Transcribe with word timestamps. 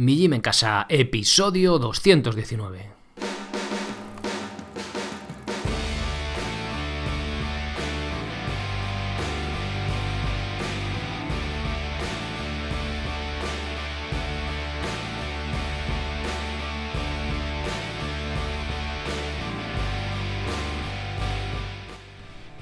Mi 0.00 0.16
Gym 0.16 0.32
en 0.32 0.40
Casa, 0.40 0.86
episodio 0.88 1.78
219. 1.78 2.99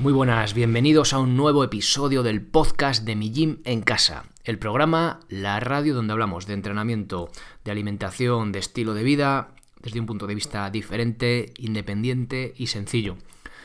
Muy 0.09 0.15
buenas, 0.15 0.55
bienvenidos 0.55 1.13
a 1.13 1.19
un 1.19 1.37
nuevo 1.37 1.63
episodio 1.63 2.23
del 2.23 2.41
podcast 2.41 3.05
de 3.05 3.15
Mi 3.15 3.31
Gym 3.31 3.59
en 3.65 3.83
Casa, 3.83 4.25
el 4.43 4.59
programa, 4.59 5.21
la 5.29 5.61
radio 5.61 5.95
donde 5.95 6.15
hablamos 6.15 6.47
de 6.47 6.55
entrenamiento, 6.55 7.29
de 7.63 7.73
alimentación, 7.73 8.51
de 8.51 8.59
estilo 8.59 8.95
de 8.95 9.03
vida, 9.03 9.55
desde 9.83 10.01
un 10.01 10.07
punto 10.07 10.27
de 10.27 10.35
vista 10.35 10.71
diferente, 10.71 11.53
independiente 11.59 12.55
y 12.57 12.69
sencillo. 12.69 13.19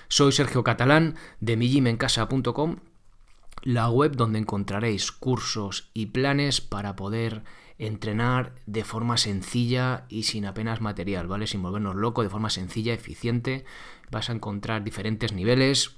Soy 0.10 0.34
Sergio 0.34 0.66
Catalán 0.66 1.16
de 1.40 1.56
migymencasa.com, 1.56 2.76
la 3.62 3.90
web 3.90 4.18
donde 4.18 4.40
encontraréis 4.40 5.14
cursos 5.14 5.92
y 5.94 6.08
planes 6.08 6.60
para 6.60 6.98
poder 6.98 7.46
entrenar 7.78 8.54
de 8.66 8.84
forma 8.84 9.16
sencilla 9.16 10.04
y 10.10 10.24
sin 10.24 10.46
apenas 10.46 10.82
material, 10.82 11.26
¿vale? 11.26 11.48
Sin 11.48 11.62
volvernos 11.62 11.96
locos, 11.96 12.26
de 12.26 12.30
forma 12.30 12.50
sencilla, 12.50 12.94
eficiente. 12.94 13.64
Vas 14.12 14.30
a 14.30 14.34
encontrar 14.34 14.84
diferentes 14.84 15.32
niveles, 15.32 15.96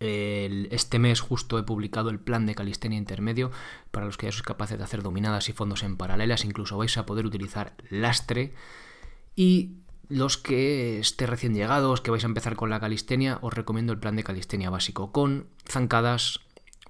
este 0.00 0.98
mes 0.98 1.20
justo 1.20 1.58
he 1.58 1.62
publicado 1.62 2.08
el 2.08 2.18
plan 2.18 2.46
de 2.46 2.54
calistenia 2.54 2.98
intermedio 2.98 3.50
para 3.90 4.06
los 4.06 4.16
que 4.16 4.26
ya 4.26 4.32
sois 4.32 4.42
capaces 4.42 4.78
de 4.78 4.84
hacer 4.84 5.02
dominadas 5.02 5.48
y 5.48 5.52
fondos 5.52 5.82
en 5.82 5.96
paralelas, 5.96 6.44
incluso 6.44 6.78
vais 6.78 6.96
a 6.96 7.04
poder 7.04 7.26
utilizar 7.26 7.74
lastre 7.90 8.54
y 9.36 9.76
los 10.08 10.36
que 10.36 10.98
esté 10.98 11.26
recién 11.26 11.54
llegados, 11.54 12.00
que 12.00 12.10
vais 12.10 12.24
a 12.24 12.26
empezar 12.26 12.56
con 12.56 12.68
la 12.68 12.80
calistenia, 12.80 13.38
os 13.42 13.54
recomiendo 13.54 13.92
el 13.92 14.00
plan 14.00 14.16
de 14.16 14.24
calistenia 14.24 14.68
básico 14.68 15.12
con 15.12 15.46
zancadas, 15.68 16.40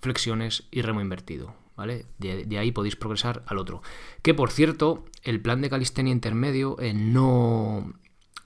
flexiones 0.00 0.64
y 0.70 0.82
remo 0.82 1.00
invertido. 1.00 1.54
¿Vale? 1.76 2.04
De, 2.18 2.58
ahí 2.58 2.72
podéis 2.72 2.96
progresar 2.96 3.42
al 3.46 3.56
otro. 3.56 3.82
Que 4.20 4.34
por 4.34 4.50
cierto, 4.50 5.06
el 5.22 5.40
plan 5.40 5.62
de 5.62 5.70
calistenia 5.70 6.12
intermedio 6.12 6.78
eh, 6.78 6.92
no, 6.92 7.94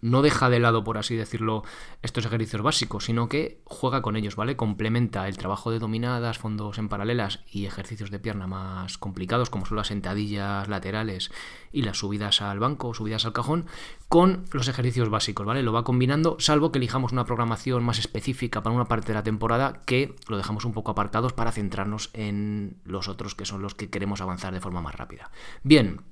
no 0.04 0.20
deja 0.20 0.50
de 0.50 0.58
lado, 0.58 0.84
por 0.84 0.98
así 0.98 1.16
decirlo, 1.16 1.62
estos 2.02 2.26
ejercicios 2.26 2.60
básicos, 2.60 3.06
sino 3.06 3.30
que 3.30 3.62
juega 3.64 4.02
con 4.02 4.16
ellos, 4.16 4.36
¿vale? 4.36 4.54
Complementa 4.54 5.26
el 5.28 5.38
trabajo 5.38 5.70
de 5.70 5.78
dominadas, 5.78 6.36
fondos 6.36 6.76
en 6.76 6.90
paralelas 6.90 7.40
y 7.50 7.64
ejercicios 7.64 8.10
de 8.10 8.18
pierna 8.18 8.46
más 8.46 8.98
complicados, 8.98 9.48
como 9.48 9.64
son 9.64 9.78
las 9.78 9.86
sentadillas 9.86 10.68
laterales 10.68 11.32
y 11.72 11.82
las 11.82 11.96
subidas 11.96 12.42
al 12.42 12.58
banco, 12.58 12.92
subidas 12.92 13.24
al 13.24 13.32
cajón, 13.32 13.64
con 14.10 14.44
los 14.52 14.68
ejercicios 14.68 15.08
básicos, 15.08 15.46
¿vale? 15.46 15.62
Lo 15.62 15.72
va 15.72 15.84
combinando, 15.84 16.36
salvo 16.38 16.70
que 16.70 16.78
elijamos 16.78 17.12
una 17.12 17.24
programación 17.24 17.82
más 17.82 17.98
específica 17.98 18.62
para 18.62 18.76
una 18.76 18.84
parte 18.84 19.08
de 19.08 19.14
la 19.14 19.22
temporada 19.22 19.80
que 19.86 20.14
lo 20.28 20.36
dejamos 20.36 20.66
un 20.66 20.74
poco 20.74 20.90
apartados 20.90 21.32
para 21.32 21.50
centrarnos 21.50 22.10
en 22.12 22.76
los 22.84 23.08
otros 23.08 23.34
que 23.34 23.46
son 23.46 23.62
los 23.62 23.74
que 23.74 23.88
queremos 23.88 24.20
avanzar 24.20 24.52
de 24.52 24.60
forma 24.60 24.82
más 24.82 24.96
rápida. 24.96 25.30
Bien, 25.62 26.02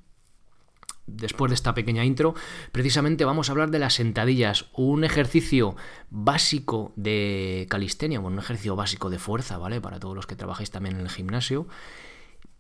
después 1.06 1.50
de 1.50 1.54
esta 1.54 1.74
pequeña 1.74 2.04
intro, 2.04 2.34
precisamente 2.70 3.24
vamos 3.24 3.48
a 3.48 3.52
hablar 3.52 3.70
de 3.70 3.78
las 3.78 3.94
sentadillas, 3.94 4.66
un 4.72 5.04
ejercicio 5.04 5.76
básico 6.10 6.92
de 6.96 7.66
calistenia, 7.68 8.20
bueno, 8.20 8.36
un 8.36 8.42
ejercicio 8.42 8.76
básico 8.76 9.10
de 9.10 9.18
fuerza, 9.18 9.58
¿vale? 9.58 9.80
Para 9.80 9.98
todos 9.98 10.14
los 10.14 10.26
que 10.26 10.36
trabajáis 10.36 10.70
también 10.70 10.96
en 10.96 11.02
el 11.02 11.10
gimnasio, 11.10 11.66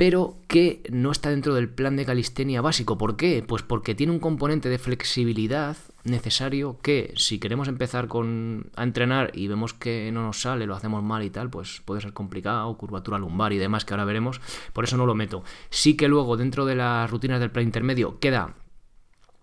pero 0.02 0.34
que 0.48 0.82
no 0.90 1.12
está 1.12 1.30
dentro 1.30 1.54
del 1.54 1.68
plan 1.68 1.94
de 1.94 2.04
calistenia 2.04 2.60
básico. 2.60 2.98
¿Por 2.98 3.16
qué? 3.16 3.44
Pues 3.46 3.62
porque 3.62 3.94
tiene 3.94 4.12
un 4.12 4.18
componente 4.18 4.68
de 4.68 4.78
flexibilidad 4.78 5.76
necesario 6.02 6.76
que 6.82 7.14
si 7.14 7.38
queremos 7.38 7.68
empezar 7.68 8.08
con, 8.08 8.72
a 8.74 8.82
entrenar 8.82 9.30
y 9.32 9.46
vemos 9.46 9.74
que 9.74 10.10
no 10.12 10.22
nos 10.24 10.40
sale, 10.40 10.66
lo 10.66 10.74
hacemos 10.74 11.04
mal 11.04 11.22
y 11.22 11.30
tal, 11.30 11.50
pues 11.50 11.82
puede 11.84 12.00
ser 12.00 12.12
complicado, 12.14 12.76
curvatura 12.76 13.16
lumbar 13.16 13.52
y 13.52 13.58
demás 13.58 13.84
que 13.84 13.94
ahora 13.94 14.04
veremos, 14.04 14.40
por 14.72 14.82
eso 14.82 14.96
no 14.96 15.06
lo 15.06 15.14
meto. 15.14 15.44
Sí 15.70 15.96
que 15.96 16.08
luego 16.08 16.36
dentro 16.36 16.66
de 16.66 16.74
las 16.74 17.08
rutinas 17.08 17.38
del 17.38 17.52
plan 17.52 17.66
intermedio 17.66 18.18
queda 18.18 18.56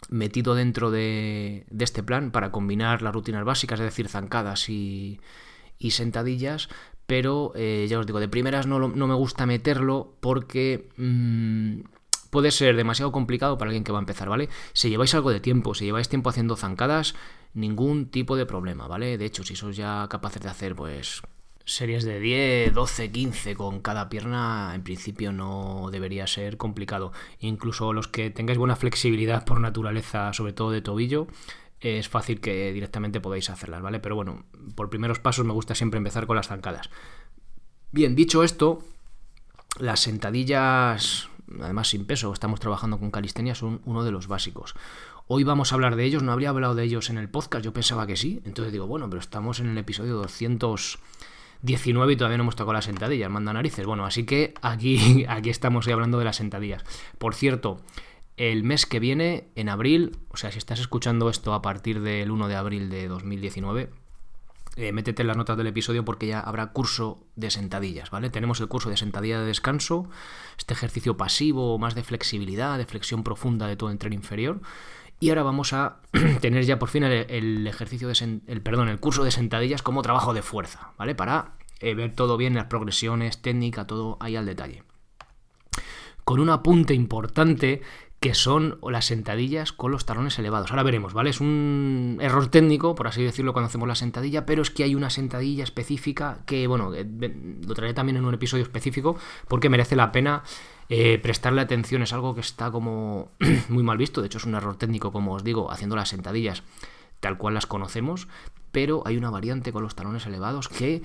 metido 0.09 0.56
dentro 0.56 0.91
de, 0.91 1.68
este 1.80 2.03
plan 2.03 2.31
para 2.31 2.52
combinar 2.52 3.02
las 3.02 3.14
rutinas 3.14 3.46
básicas, 3.46 3.80
es 3.80 3.86
decir, 3.86 4.09
zancadas 4.09 4.68
y 4.68 5.22
sentadillas, 5.90 6.68
pero 7.09 7.53
eh, 7.56 7.88
ya 7.90 7.97
os 7.97 8.06
digo, 8.06 8.20
de 8.20 8.28
primeras 8.28 8.68
no, 8.68 8.78
no, 8.78 9.08
me 9.08 9.16
gusta 9.16 9.47
meterlo 9.47 10.14
porque... 10.20 10.90
Mm, 10.96 11.81
puede 12.30 12.52
ser 12.52 12.75
demasiado 12.75 13.12
complicado 13.12 13.58
para 13.58 13.70
alguien 13.70 13.84
que 13.84 13.92
va 13.92 13.97
a 13.97 14.06
empezar, 14.06 14.30
¿vale? 14.30 14.50
Si 14.74 14.92
lleváis 14.92 15.16
algo 15.16 15.31
de 15.31 15.40
tiempo, 15.40 15.74
si 15.74 15.86
lleváis 15.86 16.08
tiempo 16.08 16.30
haciendo 16.30 16.56
zancadas, 16.56 17.16
ningún 17.56 18.12
tipo 18.12 18.36
de 18.36 18.46
problema, 18.46 18.88
¿vale? 18.88 19.18
De 19.18 19.25
hecho, 19.25 19.44
si 19.44 19.56
sois 19.56 19.75
ya 19.75 20.06
capaces 20.08 20.44
de 20.44 20.50
hacer, 20.50 20.75
pues, 20.75 21.24
series 21.66 22.03
de 22.03 22.20
10, 22.20 22.75
12, 22.75 23.12
15 23.12 23.56
con 23.56 23.80
cada 23.80 24.08
pierna, 24.09 24.74
en 24.76 24.84
principio 24.84 25.31
no 25.31 25.90
debería 25.91 26.28
ser 26.28 26.58
complicado. 26.58 27.12
Incluso 27.40 27.91
los 27.91 28.08
que 28.08 28.30
tengáis 28.30 28.59
buena 28.59 28.76
flexibilidad 28.76 29.44
por 29.44 29.59
naturaleza, 29.59 30.31
sobre 30.34 30.53
todo 30.53 30.70
de 30.70 30.84
tobillo, 30.84 31.26
es 31.81 32.09
fácil 32.09 32.41
que 32.41 32.72
directamente 32.73 33.22
podáis 33.22 33.50
hacerlas, 33.50 33.81
¿vale? 33.81 34.00
Pero 34.00 34.16
bueno, 34.16 34.45
por 34.75 34.90
primeros 34.90 35.19
pasos 35.19 35.45
me 35.45 35.53
gusta 35.53 35.75
siempre 35.75 35.97
empezar 35.97 36.28
con 36.28 36.35
las 36.35 36.47
zancadas. 36.47 36.90
Bien, 37.91 38.16
dicho 38.16 38.44
esto, 38.44 38.84
las 39.79 40.00
sentadillas 40.01 41.29
además 41.62 41.90
sin 41.90 42.06
peso, 42.06 42.31
estamos 42.34 42.59
trabajando 42.59 43.00
con 43.00 43.12
calistenia, 43.12 43.56
son 43.56 43.81
uno 43.85 44.03
de 44.03 44.12
los 44.12 44.28
básicos. 44.28 44.75
Hoy 45.28 45.44
vamos 45.44 45.72
a 45.72 45.75
hablar 45.75 45.95
de 45.95 46.06
ellos, 46.06 46.23
no 46.23 46.31
habría 46.31 46.50
hablado 46.50 46.75
de 46.75 46.84
ellos 46.84 47.09
en 47.09 47.17
el 47.17 47.29
podcast, 47.29 47.63
yo 47.63 47.73
pensaba 47.73 48.07
que 48.07 48.16
sí, 48.16 48.41
entonces 48.46 48.72
digo, 48.72 48.88
bueno, 48.88 49.09
pero 49.09 49.19
estamos 49.19 49.59
en 49.59 49.69
el 49.69 49.78
episodio 49.78 50.16
219 50.16 52.13
y 52.13 52.16
todavía 52.16 52.38
no 52.38 52.44
hemos 52.44 52.56
tocado 52.56 52.73
las 52.73 52.85
sentadillas, 52.85 53.29
manda 53.29 53.53
narices. 53.53 53.85
Bueno, 53.85 54.06
así 54.06 54.25
que 54.25 54.53
aquí, 54.61 55.25
aquí 55.29 55.50
estamos 55.50 55.88
hablando 55.88 56.17
de 56.19 56.25
las 56.25 56.38
sentadillas. 56.38 56.84
Por 57.17 57.35
cierto, 57.35 57.79
el 58.40 58.64
mes 58.64 58.86
que 58.86 59.02
viene, 59.02 59.50
en 59.56 59.68
abril, 59.68 60.18
o 60.30 60.38
sea, 60.38 60.50
si 60.50 60.58
estás 60.58 60.80
escuchando 60.80 61.30
esto 61.30 61.54
a 61.54 61.62
partir 61.62 62.02
del 62.02 62.32
1 62.32 62.48
de 62.48 62.56
abril 62.56 62.90
de 62.90 63.10
2019, 63.10 63.90
eh, 64.78 64.94
métete 64.94 65.24
en 65.24 65.28
las 65.28 65.36
notas 65.36 65.58
del 65.58 65.68
episodio 65.68 66.06
porque 66.06 66.28
ya 66.28 66.40
habrá 66.40 66.68
curso 66.68 67.28
de 67.36 67.52
sentadillas, 67.52 68.12
¿vale? 68.12 68.30
Tenemos 68.30 68.62
el 68.62 68.70
curso 68.70 68.90
de 68.90 68.96
sentadilla 68.96 69.42
de 69.42 69.46
descanso, 69.46 70.10
este 70.58 70.74
ejercicio 70.74 71.18
pasivo, 71.18 71.78
más 71.80 71.96
de 71.96 72.04
flexibilidad, 72.04 72.78
de 72.78 72.86
flexión 72.86 73.26
profunda 73.26 73.68
de 73.68 73.76
todo 73.76 73.92
el 73.92 73.98
tren 73.98 74.14
inferior. 74.14 74.62
Y 75.20 75.30
ahora 75.30 75.44
vamos 75.44 75.74
a 75.74 76.00
tener 76.40 76.64
ya 76.64 76.80
por 76.80 76.88
fin 76.88 77.04
el, 77.04 77.68
ejercicio 77.68 78.08
de 78.08 78.40
el, 78.48 78.62
perdón, 78.62 78.88
el 78.88 79.02
curso 79.02 79.26
de 79.26 79.32
sentadillas 79.32 79.82
como 79.82 80.02
trabajo 80.02 80.34
de 80.34 80.44
fuerza, 80.44 80.94
¿vale? 80.98 81.14
Para 81.14 81.56
eh, 81.82 81.94
ver 81.94 82.16
todo 82.16 82.38
bien, 82.38 82.56
las 82.56 82.68
progresiones, 82.68 83.42
técnica, 83.42 83.86
todo 83.86 84.16
ahí 84.22 84.38
al 84.38 84.46
detalle. 84.46 84.84
Con 86.24 86.40
un 86.40 86.52
apunte 86.52 86.94
importante 86.94 87.82
que 88.19 88.34
son 88.34 88.80
las 88.84 89.06
sentadillas 89.06 89.72
con 89.72 89.91
los 89.91 90.06
talones 90.06 90.38
elevados. 90.40 90.72
Ahora 90.72 90.84
veremos, 90.84 91.13
¿vale? 91.13 91.30
Es 91.30 91.40
un 91.40 92.18
error 92.19 92.47
técnico, 92.47 92.94
por 92.94 93.07
así 93.07 93.24
decirlo, 93.24 93.53
cuando 93.53 93.68
hacemos 93.68 93.88
la 93.88 93.96
sentadilla, 93.96 94.46
pero 94.46 94.62
es 94.62 94.72
que 94.72 94.84
hay 94.84 94.94
una 94.94 95.09
sentadilla 95.09 95.63
específica 95.63 96.40
que, 96.46 96.68
bueno, 96.68 96.94
eh, 96.94 97.06
lo 97.66 97.74
traeré 97.75 97.94
también 97.94 98.18
en 98.18 98.25
un 98.25 98.34
episodio 98.34 98.63
específico 98.63 99.16
porque 99.47 99.69
merece 99.69 99.96
la 99.96 100.12
pena 100.12 100.44
eh, 100.90 101.18
prestarle 101.19 101.62
atención. 101.62 102.02
Es 102.02 102.12
algo 102.12 102.35
que 102.35 102.41
está 102.41 102.72
como 102.72 103.31
muy 103.69 103.84
mal 103.84 103.97
visto, 103.97 104.19
de 104.19 104.28
hecho 104.28 104.38
es 104.38 104.46
un 104.46 104.56
error 104.56 104.75
técnico, 104.75 105.13
como 105.13 105.34
os 105.34 105.44
digo, 105.44 105.72
haciendo 105.72 105.96
las 105.96 106.09
sentadillas 106.09 106.63
tal 107.22 107.38
cual 107.38 107.53
las 107.53 107.66
conocemos, 107.66 108.28
pero 108.72 109.03
hay 109.06 109.18
una 109.18 109.29
variante 109.29 109.72
con 109.72 109.84
los 109.84 109.96
talones 109.96 110.25
elevados 110.25 110.69
que 110.69 111.02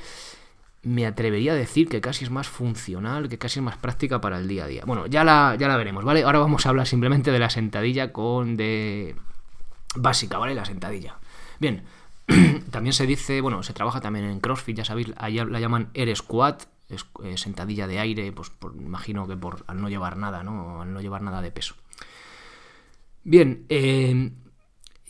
me 0.84 1.06
atrevería 1.06 1.52
a 1.52 1.56
decir 1.56 1.88
que 1.88 2.00
casi 2.00 2.24
es 2.24 2.30
más 2.30 2.48
funcional, 2.48 3.28
que 3.28 3.38
casi 3.38 3.58
es 3.60 3.64
más 3.64 3.76
práctica 3.76 4.20
para 4.20 4.38
el 4.38 4.48
día 4.48 4.64
a 4.64 4.66
día. 4.68 4.82
Bueno, 4.86 5.06
ya 5.06 5.24
la, 5.24 5.56
ya 5.58 5.68
la 5.68 5.76
veremos, 5.76 6.04
¿vale? 6.04 6.22
Ahora 6.22 6.38
vamos 6.38 6.66
a 6.66 6.68
hablar 6.68 6.86
simplemente 6.86 7.30
de 7.30 7.38
la 7.38 7.50
sentadilla 7.50 8.12
con 8.12 8.56
de 8.56 9.16
básica, 9.96 10.38
¿vale? 10.38 10.54
La 10.54 10.64
sentadilla. 10.64 11.16
Bien, 11.58 11.84
también 12.70 12.92
se 12.92 13.06
dice, 13.06 13.40
bueno, 13.40 13.62
se 13.62 13.72
trabaja 13.72 14.00
también 14.00 14.26
en 14.26 14.40
CrossFit, 14.40 14.76
ya 14.76 14.84
sabéis, 14.84 15.12
allá 15.16 15.44
la 15.44 15.60
llaman 15.60 15.90
Air 15.94 16.14
Squat, 16.16 16.64
es, 16.88 17.06
eh, 17.22 17.36
sentadilla 17.36 17.86
de 17.86 17.98
aire, 17.98 18.32
pues 18.32 18.52
imagino 18.74 19.26
que 19.26 19.36
por 19.36 19.64
al 19.66 19.80
no 19.80 19.88
llevar 19.88 20.16
nada, 20.16 20.42
¿no? 20.42 20.82
Al 20.82 20.92
no 20.92 21.00
llevar 21.00 21.22
nada 21.22 21.40
de 21.40 21.50
peso. 21.50 21.74
Bien, 23.24 23.64
eh, 23.70 24.32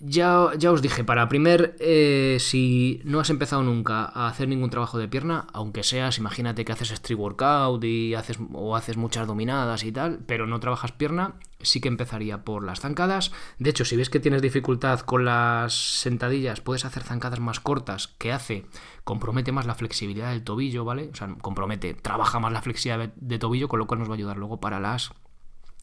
ya, 0.06 0.50
ya, 0.58 0.70
os 0.70 0.82
dije, 0.82 1.02
para 1.02 1.28
primer, 1.28 1.76
eh, 1.80 2.36
si 2.38 3.00
no 3.04 3.20
has 3.20 3.30
empezado 3.30 3.62
nunca 3.62 4.04
a 4.04 4.28
hacer 4.28 4.48
ningún 4.48 4.68
trabajo 4.68 4.98
de 4.98 5.08
pierna, 5.08 5.46
aunque 5.52 5.82
seas, 5.82 6.18
imagínate 6.18 6.64
que 6.64 6.72
haces 6.72 6.90
street 6.90 7.18
workout 7.18 7.82
y 7.84 8.14
haces, 8.14 8.38
o 8.52 8.76
haces 8.76 8.96
muchas 8.96 9.26
dominadas 9.26 9.82
y 9.84 9.92
tal, 9.92 10.20
pero 10.26 10.46
no 10.46 10.60
trabajas 10.60 10.92
pierna, 10.92 11.36
sí 11.60 11.80
que 11.80 11.88
empezaría 11.88 12.44
por 12.44 12.64
las 12.64 12.80
zancadas. 12.80 13.32
De 13.58 13.70
hecho, 13.70 13.84
si 13.84 13.96
ves 13.96 14.10
que 14.10 14.20
tienes 14.20 14.42
dificultad 14.42 15.00
con 15.00 15.24
las 15.24 15.72
sentadillas, 15.72 16.60
puedes 16.60 16.84
hacer 16.84 17.02
zancadas 17.02 17.40
más 17.40 17.60
cortas, 17.60 18.08
que 18.08 18.32
hace, 18.32 18.66
compromete 19.04 19.52
más 19.52 19.66
la 19.66 19.74
flexibilidad 19.74 20.32
del 20.32 20.44
tobillo, 20.44 20.84
¿vale? 20.84 21.08
O 21.12 21.16
sea, 21.16 21.34
compromete, 21.40 21.94
trabaja 21.94 22.38
más 22.40 22.52
la 22.52 22.62
flexibilidad 22.62 23.12
de 23.16 23.38
tobillo, 23.38 23.68
con 23.68 23.78
lo 23.78 23.86
cual 23.86 24.00
nos 24.00 24.08
va 24.08 24.12
a 24.14 24.16
ayudar 24.16 24.36
luego 24.36 24.60
para 24.60 24.80
las 24.80 25.12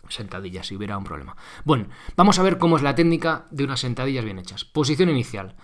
sentadillas 0.09 0.67
si 0.67 0.75
hubiera 0.75 0.97
un 0.97 1.03
problema. 1.03 1.35
Bueno, 1.63 1.87
vamos 2.15 2.39
a 2.39 2.43
ver 2.43 2.57
cómo 2.57 2.77
es 2.77 2.83
la 2.83 2.95
técnica 2.95 3.45
de 3.51 3.63
unas 3.63 3.79
sentadillas 3.79 4.25
bien 4.25 4.39
hechas. 4.39 4.65
Posición 4.65 5.09
inicial. 5.09 5.55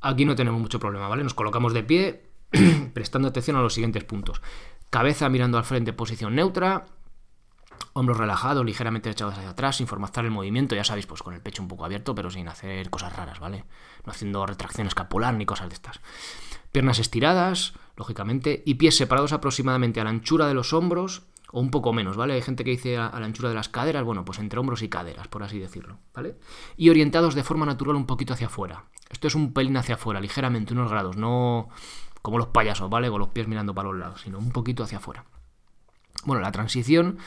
Aquí 0.00 0.24
no 0.24 0.34
tenemos 0.34 0.60
mucho 0.60 0.80
problema, 0.80 1.08
¿vale? 1.08 1.22
Nos 1.22 1.34
colocamos 1.34 1.74
de 1.74 1.82
pie, 1.82 2.30
prestando 2.94 3.28
atención 3.28 3.56
a 3.56 3.62
los 3.62 3.74
siguientes 3.74 4.04
puntos. 4.04 4.40
Cabeza 4.90 5.28
mirando 5.28 5.58
al 5.58 5.64
frente, 5.64 5.92
posición 5.92 6.34
neutra. 6.34 6.86
Hombros 7.92 8.18
relajados, 8.18 8.64
ligeramente 8.64 9.10
echados 9.10 9.36
hacia 9.36 9.50
atrás, 9.50 9.76
sin 9.76 9.86
forzar 9.86 10.24
el 10.24 10.30
movimiento, 10.30 10.76
ya 10.76 10.84
sabéis, 10.84 11.06
pues 11.06 11.22
con 11.22 11.34
el 11.34 11.40
pecho 11.40 11.62
un 11.62 11.68
poco 11.68 11.84
abierto, 11.84 12.14
pero 12.14 12.30
sin 12.30 12.46
hacer 12.46 12.88
cosas 12.88 13.16
raras, 13.16 13.40
¿vale? 13.40 13.64
No 14.04 14.12
haciendo 14.12 14.46
retracción 14.46 14.86
escapular 14.86 15.34
ni 15.34 15.46
cosas 15.46 15.68
de 15.68 15.74
estas. 15.74 16.00
Piernas 16.72 16.98
estiradas, 16.98 17.72
lógicamente, 17.96 18.62
y 18.64 18.74
pies 18.74 18.96
separados 18.96 19.32
aproximadamente 19.32 20.00
a 20.00 20.04
la 20.04 20.10
anchura 20.10 20.46
de 20.46 20.54
los 20.54 20.72
hombros, 20.72 21.22
o 21.52 21.60
un 21.60 21.70
poco 21.70 21.92
menos, 21.92 22.16
¿vale? 22.16 22.34
Hay 22.34 22.42
gente 22.42 22.64
que 22.64 22.70
dice 22.70 22.96
a, 22.96 23.10
la 23.18 23.26
anchura 23.26 23.48
de 23.48 23.54
las 23.54 23.68
caderas, 23.68 24.04
bueno, 24.04 24.24
pues 24.24 24.38
entre 24.38 24.58
hombros 24.58 24.82
y 24.82 24.88
caderas, 24.88 25.28
por 25.28 25.42
así 25.42 25.58
decirlo, 25.58 25.98
¿vale? 26.14 26.36
Y 26.76 26.90
orientados 26.90 27.34
de 27.34 27.42
forma 27.42 27.66
natural 27.66 27.96
un 27.96 28.06
poquito 28.06 28.34
hacia 28.34 28.46
afuera. 28.46 28.84
Esto 29.08 29.26
es 29.26 29.34
un 29.34 29.52
pelín 29.52 29.76
hacia 29.76 29.96
afuera, 29.96 30.20
ligeramente, 30.20 30.72
unos 30.72 30.90
grados, 30.90 31.16
no 31.16 31.68
como 32.22 32.38
los 32.38 32.48
payasos, 32.48 32.90
¿vale? 32.90 33.10
Con 33.10 33.20
los 33.20 33.30
pies 33.30 33.48
mirando 33.48 33.74
para 33.74 33.88
los 33.88 33.98
lados, 33.98 34.20
sino 34.22 34.38
un 34.38 34.50
poquito 34.50 34.84
hacia 34.84 34.98
afuera. 34.98 35.24
Bueno, 36.24 36.42
la 36.42 36.52
transición, 36.52 37.18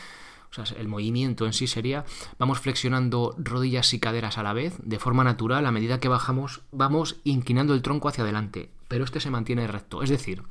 o 0.52 0.54
sea, 0.54 0.78
el 0.78 0.88
movimiento 0.88 1.46
en 1.46 1.54
sí 1.54 1.68
sería, 1.68 2.06
vamos 2.38 2.60
flexionando 2.60 3.36
rodillas 3.38 3.94
y 3.94 4.00
caderas 4.00 4.38
a 4.38 4.44
la 4.44 4.54
vez, 4.54 4.78
de 4.84 5.00
forma 5.00 5.24
natural, 5.24 5.66
a 5.66 5.72
medida 5.72 6.00
que 6.00 6.08
bajamos, 6.08 6.62
vamos 6.72 7.20
inclinando 7.24 7.74
el 7.74 7.82
tronco 7.82 8.08
hacia 8.08 8.24
adelante, 8.24 8.70
pero 8.88 9.04
este 9.04 9.20
se 9.20 9.32
mantiene 9.32 9.68
recto, 9.68 10.04
es 10.04 10.10
decir, 10.10 10.44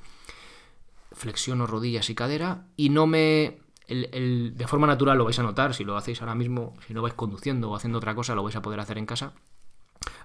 flexiono 1.15 1.67
rodillas 1.67 2.11
y 2.11 2.15
cadera 2.15 2.67
y 2.77 2.91
no 2.91 3.07
me 3.07 3.59
de 3.89 4.67
forma 4.67 4.87
natural 4.87 5.19
lo 5.19 5.25
vais 5.25 5.39
a 5.39 5.43
notar, 5.43 5.75
si 5.75 5.85
lo 5.85 5.97
hacéis 5.97 6.21
ahora 6.23 6.35
mismo, 6.35 6.75
si 6.87 6.95
no 6.95 7.03
vais 7.03 7.15
conduciendo 7.15 7.71
o 7.71 7.77
haciendo 7.77 7.99
otra 7.99 8.15
cosa, 8.15 8.35
lo 8.35 8.43
vais 8.43 8.57
a 8.57 8.63
poder 8.63 8.81
hacer 8.81 8.97
en 8.97 9.07
casa. 9.07 9.35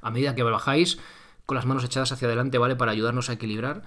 A 0.02 0.12
medida 0.12 0.36
que 0.36 0.44
bajáis, 0.44 1.00
con 1.46 1.56
las 1.56 1.66
manos 1.66 1.84
echadas 1.84 2.12
hacia 2.12 2.28
adelante, 2.28 2.58
¿vale? 2.58 2.76
Para 2.76 2.92
ayudarnos 2.92 3.30
a 3.30 3.34
equilibrar. 3.34 3.84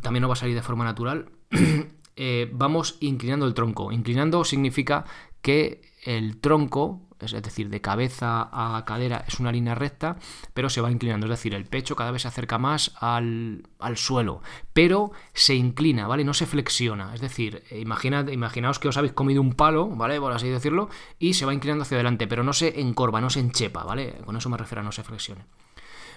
también 0.00 0.22
no 0.22 0.28
va 0.28 0.34
a 0.34 0.36
salir 0.36 0.54
de 0.54 0.62
forma 0.62 0.84
natural. 0.84 1.30
Eh, 2.14 2.50
vamos 2.52 2.98
inclinando 3.00 3.46
el 3.46 3.54
tronco. 3.54 3.90
Inclinando 3.90 4.44
significa 4.44 5.06
que 5.40 5.80
el 6.04 6.42
tronco 6.42 7.08
es 7.24 7.42
decir, 7.42 7.68
de 7.68 7.80
cabeza 7.80 8.48
a 8.52 8.84
cadera 8.84 9.24
es 9.26 9.38
una 9.40 9.52
línea 9.52 9.74
recta, 9.74 10.16
pero 10.54 10.68
se 10.68 10.80
va 10.80 10.90
inclinando, 10.90 11.26
es 11.26 11.30
decir, 11.30 11.54
el 11.54 11.64
pecho 11.64 11.96
cada 11.96 12.10
vez 12.10 12.22
se 12.22 12.28
acerca 12.28 12.58
más 12.58 12.92
al, 13.00 13.64
suelo, 13.94 14.42
pero 14.72 15.12
se 15.32 15.54
inclina, 15.54 16.06
¿vale? 16.06 16.24
No 16.24 16.34
se 16.34 16.46
flexiona, 16.46 17.14
es 17.14 17.20
decir, 17.20 17.62
imaginad, 17.70 18.28
imaginaos 18.28 18.78
que 18.78 18.88
os 18.88 18.96
habéis 18.96 19.12
comido 19.12 19.40
un 19.40 19.54
palo, 19.54 19.88
¿vale? 19.88 20.18
Por 20.18 20.32
así 20.32 20.48
decirlo, 20.48 20.88
y 21.18 21.34
se 21.34 21.46
va 21.46 21.54
inclinando 21.54 21.82
hacia 21.82 21.96
adelante, 21.96 22.26
pero 22.26 22.42
no 22.42 22.52
se 22.52 22.80
encorva, 22.80 23.20
no 23.20 23.30
se 23.30 23.40
enchepa, 23.40 23.84
¿vale? 23.84 24.18
Con 24.24 24.36
eso 24.36 24.48
me 24.48 24.56
refiero 24.56 24.80
a 24.80 24.84
no 24.84 24.92
se 24.92 25.04
flexione. 25.04 25.44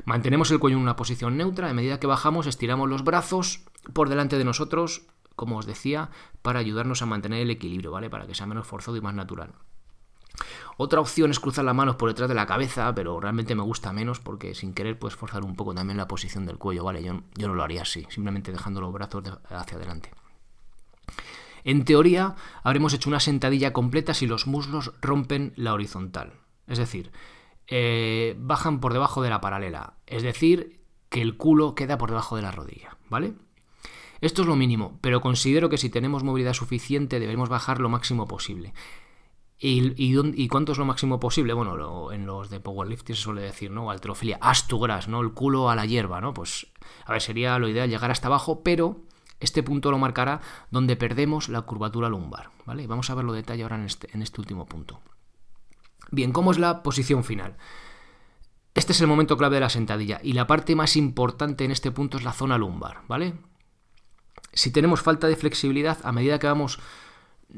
Mantenemos 0.03 0.51
el 0.51 0.59
cuello 0.59 0.77
en 0.77 0.83
una 0.83 0.95
posición 0.95 1.37
neutra, 1.37 1.69
a 1.69 1.73
medida 1.73 1.99
que 1.99 2.07
bajamos 2.07 2.47
estiramos 2.47 2.89
los 2.89 3.03
brazos 3.03 3.61
por 3.93 4.09
delante 4.09 4.37
de 4.37 4.43
nosotros, 4.43 5.03
como 5.35 5.57
os 5.57 5.65
decía, 5.65 6.09
para 6.41 6.59
ayudarnos 6.59 7.01
a 7.01 7.05
mantener 7.05 7.41
el 7.41 7.49
equilibrio, 7.49 7.91
¿vale? 7.91 8.09
Para 8.09 8.27
que 8.27 8.35
sea 8.35 8.45
menos 8.45 8.67
forzado 8.67 8.97
y 8.97 9.01
más 9.01 9.13
natural. 9.13 9.53
Otra 10.77 10.99
opción 10.99 11.31
es 11.31 11.39
cruzar 11.39 11.65
las 11.65 11.75
manos 11.75 11.95
por 11.95 12.09
detrás 12.09 12.29
de 12.29 12.35
la 12.35 12.45
cabeza, 12.45 12.93
pero 12.93 13.19
realmente 13.19 13.55
me 13.55 13.63
gusta 13.63 13.93
menos 13.93 14.19
porque 14.19 14.53
sin 14.53 14.73
querer 14.73 14.99
puedes 14.99 15.15
forzar 15.15 15.43
un 15.43 15.55
poco 15.55 15.73
también 15.73 15.97
la 15.97 16.07
posición 16.07 16.45
del 16.45 16.57
cuello, 16.57 16.83
¿vale? 16.83 17.03
Yo, 17.03 17.13
no 17.13 17.53
lo 17.53 17.63
haría 17.63 17.83
así, 17.83 18.05
simplemente 18.09 18.51
dejando 18.51 18.81
los 18.81 18.91
brazos 18.91 19.23
hacia 19.49 19.77
adelante. 19.77 20.11
En 21.63 21.85
teoría, 21.85 22.35
habremos 22.63 22.93
hecho 22.93 23.09
una 23.09 23.19
sentadilla 23.19 23.73
completa 23.73 24.13
si 24.13 24.27
los 24.27 24.47
muslos 24.47 24.93
rompen 25.01 25.53
la 25.55 25.73
horizontal. 25.73 26.33
Es 26.67 26.77
decir, 26.77 27.11
eh, 27.67 28.35
bajan 28.37 28.79
por 28.79 28.93
debajo 28.93 29.21
de 29.23 29.29
la 29.29 29.41
paralela. 29.41 29.93
Es 30.05 30.21
decir, 30.21 30.79
que 31.09 31.21
el 31.21 31.37
culo 31.37 31.73
queda 31.73 31.97
por 31.97 32.09
debajo 32.09 32.35
de 32.35 32.41
la 32.41 32.51
rodilla, 32.51 32.97
¿vale? 33.09 33.33
Esto 34.21 34.41
es 34.41 34.47
lo 34.47 34.55
mínimo, 34.55 34.97
pero 35.01 35.21
considero 35.21 35.69
que 35.69 35.77
si 35.77 35.89
tenemos 35.89 36.23
movilidad 36.23 36.53
suficiente 36.53 37.19
debemos 37.19 37.49
bajar 37.49 37.79
lo 37.79 37.89
máximo 37.89 38.27
posible. 38.27 38.73
¿Y, 39.57 40.47
cuánto 40.47 40.73
es 40.73 40.77
lo 40.77 40.85
máximo 40.85 41.19
posible? 41.19 41.53
Bueno, 41.53 42.11
en 42.11 42.25
los 42.25 42.49
de 42.49 42.59
powerlifting 42.59 43.15
se 43.15 43.21
suele 43.21 43.41
decir, 43.41 43.71
¿no? 43.71 43.89
Altrofilia, 43.89 44.37
as 44.41 44.67
tu 44.67 44.79
gras, 44.79 45.07
¿no? 45.07 45.21
El 45.21 45.31
culo 45.31 45.69
a 45.69 45.75
la 45.75 45.85
hierba, 45.85 46.19
¿no? 46.19 46.33
Pues, 46.33 46.67
a 47.05 47.13
ver, 47.13 47.21
sería 47.21 47.57
lo 47.57 47.69
ideal 47.69 47.89
llegar 47.89 48.11
hasta 48.11 48.27
abajo, 48.27 48.63
pero 48.63 49.05
este 49.39 49.63
punto 49.63 49.91
lo 49.91 49.97
marcará 49.97 50.41
donde 50.71 50.97
perdemos 50.97 51.47
la 51.49 51.61
curvatura 51.61 52.09
lumbar, 52.09 52.49
¿vale? 52.65 52.85
Vamos 52.87 53.09
a 53.09 53.15
verlo 53.15 53.31
detalle 53.31 53.63
ahora 53.63 53.77
en 53.77 53.85
este, 53.85 54.09
en 54.13 54.21
este 54.21 54.41
último 54.41 54.65
punto. 54.65 55.01
Bien, 56.11 56.31
¿cómo 56.31 56.51
es 56.51 56.59
la 56.59 56.83
posición 56.83 57.23
final? 57.23 57.57
Este 58.73 58.91
es 58.91 58.99
el 58.99 59.07
momento 59.07 59.37
clave 59.37 59.55
de 59.55 59.61
la 59.61 59.69
sentadilla 59.69 60.19
y 60.21 60.33
la 60.33 60.47
parte 60.47 60.75
más 60.75 60.97
importante 60.97 61.63
en 61.63 61.71
este 61.71 61.91
punto 61.91 62.17
es 62.17 62.25
la 62.25 62.33
zona 62.33 62.57
lumbar, 62.57 63.03
¿vale? 63.07 63.35
Si 64.51 64.71
tenemos 64.71 65.01
falta 65.01 65.27
de 65.27 65.37
flexibilidad, 65.37 65.97
a 66.03 66.11
medida 66.11 66.39
que 66.39 66.47
vamos 66.47 66.79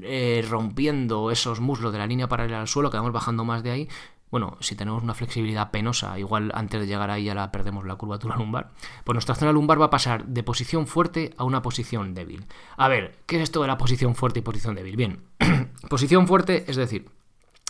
eh, 0.02 0.46
rompiendo 0.48 1.32
esos 1.32 1.60
muslos 1.60 1.92
de 1.92 2.00
la 2.00 2.08
línea 2.08 2.28
paralela 2.28 2.62
al 2.62 2.68
suelo, 2.68 2.92
que 2.92 2.98
vamos 2.98 3.14
bajando 3.14 3.46
más 3.46 3.64
de 3.64 3.72
ahí, 3.72 3.90
bueno, 4.30 4.58
si 4.60 4.76
tenemos 4.76 5.04
una 5.04 5.14
flexibilidad 5.14 5.72
penosa, 5.72 6.20
igual 6.20 6.52
antes 6.54 6.82
de 6.82 6.88
llegar 6.88 7.10
ahí 7.10 7.26
ya 7.26 7.34
la 7.34 7.52
perdemos 7.52 7.86
la 7.86 7.96
curvatura 7.96 8.36
lumbar, 8.38 8.72
pues 9.04 9.14
nuestra 9.14 9.36
zona 9.36 9.52
lumbar 9.52 9.80
va 9.80 9.86
a 9.86 9.90
pasar 9.90 10.26
de 10.26 10.44
posición 10.44 10.88
fuerte 10.88 11.34
a 11.38 11.44
una 11.44 11.62
posición 11.62 12.14
débil. 12.14 12.46
A 12.76 12.88
ver, 12.88 13.16
¿qué 13.26 13.38
es 13.38 13.44
esto 13.44 13.62
de 13.62 13.68
la 13.68 13.78
posición 13.78 14.16
fuerte 14.16 14.40
y 14.40 14.44
posición 14.44 14.76
débil? 14.76 14.98
Bien, 14.98 15.24
posición 15.90 16.28
fuerte 16.28 16.66
es 16.68 16.76
decir, 16.76 17.10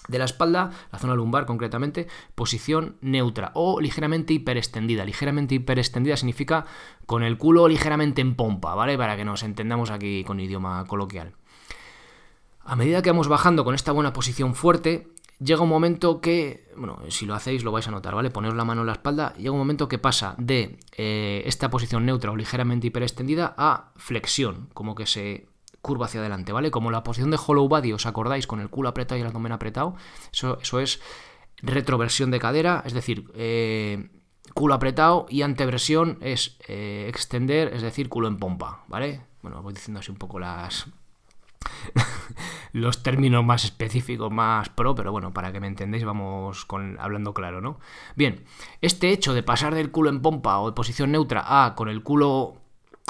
de 0.08 0.20
la 0.20 0.26
espalda, 0.26 0.72
la 0.92 1.00
zona 1.00 1.16
lumbar 1.16 1.46
concretamente, 1.46 2.08
posición 2.34 2.98
neutra 3.02 3.52
o 3.54 3.80
ligeramente 3.80 4.34
hiperextendida. 4.34 5.06
Ligeramente 5.06 5.56
hiperextendida 5.56 6.16
significa 6.16 6.66
con 7.06 7.24
el 7.24 7.38
culo 7.38 7.68
ligeramente 7.68 8.22
en 8.22 8.36
pompa, 8.36 8.74
¿vale? 8.74 8.98
Para 8.98 9.18
que 9.18 9.26
nos 9.26 9.44
entendamos 9.44 9.92
aquí 9.92 10.24
con 10.24 10.40
idioma 10.40 10.86
coloquial. 10.86 11.34
A 12.70 12.76
medida 12.76 13.02
que 13.02 13.10
vamos 13.10 13.30
bajando 13.30 13.64
con 13.64 13.76
esta 13.76 13.94
buena 13.94 14.12
posición 14.12 14.54
fuerte, 14.54 15.08
llega 15.40 15.62
un 15.62 15.70
momento 15.70 16.20
que, 16.20 16.70
bueno, 16.76 17.00
si 17.08 17.26
lo 17.26 17.34
hacéis 17.34 17.64
lo 17.64 17.72
vais 17.72 17.88
a 17.88 17.92
notar, 17.92 18.14
¿vale? 18.14 18.30
Poneros 18.30 18.58
la 18.58 18.66
mano 18.66 18.82
en 18.82 18.88
la 18.88 18.92
espalda, 18.92 19.34
llega 19.38 19.54
un 19.54 19.58
momento 19.58 19.88
que 19.88 20.00
pasa 20.00 20.36
de 20.38 20.78
eh, 20.98 21.44
esta 21.46 21.70
posición 21.70 22.06
neutra 22.06 22.30
o 22.30 22.36
ligeramente 22.36 22.88
hiperextendida 22.88 23.56
a 23.58 23.94
flexión, 23.96 24.68
como 24.74 24.96
que 24.96 25.06
se 25.06 25.48
curva 25.82 26.08
hacia 26.08 26.20
adelante, 26.20 26.52
¿vale? 26.52 26.70
Como 26.70 26.92
la 26.92 27.04
posición 27.04 27.32
de 27.32 27.38
hollow 27.38 27.70
body, 27.70 27.94
¿os 27.94 28.06
acordáis? 28.06 28.48
Con 28.48 28.60
el 28.60 28.70
culo 28.70 28.90
apretado 28.90 29.18
y 29.18 29.22
el 29.22 29.28
abdomen 29.28 29.54
apretado, 29.54 29.96
eso, 30.34 30.60
eso 30.62 30.82
es 30.82 31.00
retroversión 31.62 32.32
de 32.32 32.40
cadera, 32.40 32.84
es 32.86 32.92
decir, 32.92 33.32
eh, 33.34 34.10
culo 34.54 34.74
apretado 34.74 35.26
y 35.30 35.44
anteversión 35.44 36.18
es 36.20 36.58
eh, 36.68 37.06
extender, 37.08 37.74
es 37.74 37.82
decir, 37.82 38.10
culo 38.10 38.28
en 38.28 38.40
pompa, 38.40 38.84
¿vale? 38.90 39.22
Bueno, 39.42 39.64
voy 39.64 39.74
diciendo 39.74 40.02
así 40.02 40.12
un 40.12 40.18
poco 40.18 40.38
las 40.38 40.88
los 42.74 43.04
términos 43.04 43.44
más 43.44 43.64
específicos, 43.64 44.32
más 44.32 44.70
pro, 44.70 44.96
pero 44.96 45.12
bueno, 45.12 45.34
para 45.34 45.52
que 45.52 45.60
me 45.60 45.68
entendáis, 45.68 46.06
vamos 46.06 46.66
con, 46.66 46.98
hablando 47.00 47.34
claro, 47.34 47.62
¿no? 47.62 47.80
Bien, 48.16 48.44
este 48.82 49.12
hecho 49.12 49.34
de 49.34 49.44
pasar 49.44 49.74
del 49.76 49.92
culo 49.92 50.10
en 50.10 50.22
pompa 50.22 50.60
o 50.60 50.68
de 50.68 50.76
posición 50.76 51.12
neutra 51.12 51.66
a 51.66 51.76
con 51.76 51.90
el 51.90 52.04
culo 52.04 52.58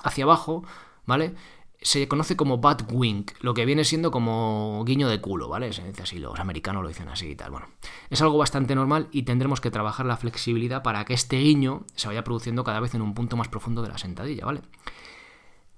hacia 0.04 0.24
abajo, 0.24 0.63
¿vale? 1.06 1.36
Se 1.80 2.08
conoce 2.08 2.36
como 2.36 2.58
bat 2.58 2.92
wink, 2.92 3.32
lo 3.42 3.54
que 3.54 3.66
viene 3.66 3.84
siendo 3.84 4.10
como 4.10 4.84
guiño 4.86 5.08
de 5.10 5.22
culo, 5.22 5.48
¿vale? 5.48 5.74
Se 5.74 5.84
dice 5.84 6.04
así, 6.04 6.18
los 6.18 6.39
americanos 6.39 6.82
lo 6.82 6.89
dicen 6.89 7.08
así 7.08 7.27
y 7.30 7.36
tal. 7.36 7.51
Bueno, 7.51 7.68
es 8.10 8.22
algo 8.22 8.38
bastante 8.38 8.74
normal 8.74 9.10
y 9.12 9.24
tendremos 9.24 9.62
que 9.62 9.70
trabajar 9.70 10.06
la 10.06 10.18
flexibilidad 10.18 10.82
para 10.82 11.06
que 11.06 11.13
este 11.13 11.38
guiño 11.38 11.86
se 11.96 12.08
vaya 12.08 12.24
produciendo 12.24 12.63
cada 12.63 12.80
vez 12.80 12.96
en 12.96 13.04
un 13.04 13.13
punto 13.13 13.38
más 13.38 13.48
profundo 13.48 13.84
de 13.84 13.89
la 13.89 13.98
sentadilla, 14.00 14.46
¿vale? 14.46 14.62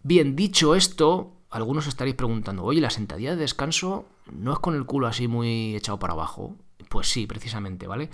Bien, 0.02 0.38
dicho 0.38 0.76
esto, 0.76 1.39
algunos 1.50 1.88
estaréis 1.88 2.16
preguntando, 2.16 2.64
oye, 2.64 2.82
la 2.82 2.90
sentadilla 2.90 3.32
de 3.32 3.42
descanso 3.42 4.06
no 4.32 4.54
es 4.54 4.60
con 4.60 4.76
el 4.76 4.86
culo 4.86 5.08
así 5.08 5.28
muy 5.28 5.76
echado 5.76 6.00
para 6.00 6.14
abajo. 6.14 6.56
Pues 6.90 7.08
sí, 7.08 7.28
precisamente, 7.28 7.88
¿vale? 7.88 8.10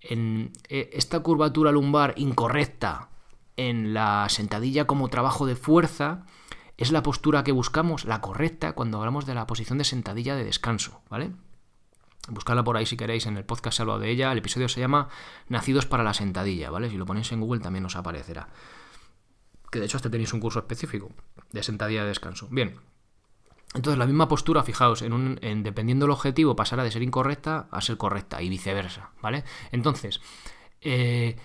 En 0.00 0.52
eh, 0.68 0.90
esta 0.92 1.20
curvatura 1.20 1.72
lumbar 1.72 2.14
incorrecta 2.16 3.08
en 3.56 3.94
la 3.94 4.26
sentadilla 4.28 4.86
como 4.86 5.08
trabajo 5.08 5.46
de 5.46 5.56
fuerza 5.56 6.26
es 6.76 6.92
la 6.92 7.02
postura 7.02 7.42
que 7.42 7.52
buscamos, 7.52 8.04
la 8.04 8.20
correcta, 8.20 8.74
cuando 8.74 8.98
hablamos 8.98 9.26
de 9.26 9.34
la 9.34 9.46
posición 9.46 9.78
de 9.78 9.84
sentadilla 9.84 10.36
de 10.36 10.44
descanso, 10.44 11.00
¿vale? 11.08 11.32
Buscadla 12.28 12.64
por 12.64 12.76
ahí 12.76 12.86
si 12.86 12.96
queréis, 12.96 13.26
en 13.26 13.36
el 13.36 13.44
podcast 13.44 13.78
se 13.78 13.84
de 13.84 14.10
ella, 14.10 14.32
el 14.32 14.38
episodio 14.38 14.68
se 14.68 14.80
llama 14.80 15.08
Nacidos 15.48 15.86
para 15.86 16.02
la 16.02 16.12
sentadilla, 16.12 16.70
¿vale? 16.70 16.90
Si 16.90 16.96
lo 16.96 17.06
ponéis 17.06 17.32
en 17.32 17.40
Google 17.40 17.60
también 17.60 17.84
os 17.84 17.96
aparecerá 17.96 18.48
de 19.78 19.86
hecho 19.86 19.96
hasta 19.96 20.10
tenéis 20.10 20.32
un 20.32 20.40
curso 20.40 20.58
específico 20.58 21.10
de 21.52 21.62
sentadilla 21.62 22.02
de 22.02 22.08
descanso. 22.08 22.48
Bien. 22.50 22.80
Entonces, 23.74 23.98
la 23.98 24.06
misma 24.06 24.28
postura, 24.28 24.62
fijaos, 24.62 25.02
en, 25.02 25.38
en 25.42 25.62
dependiendo 25.62 26.06
del 26.06 26.12
objetivo, 26.12 26.56
pasará 26.56 26.82
de 26.82 26.90
ser 26.90 27.02
incorrecta 27.02 27.68
a 27.70 27.80
ser 27.80 27.96
correcta 27.98 28.40
y 28.40 28.48
viceversa, 28.48 29.10
¿vale? 29.20 29.44
Entonces, 29.70 30.20
eh, 30.80 31.36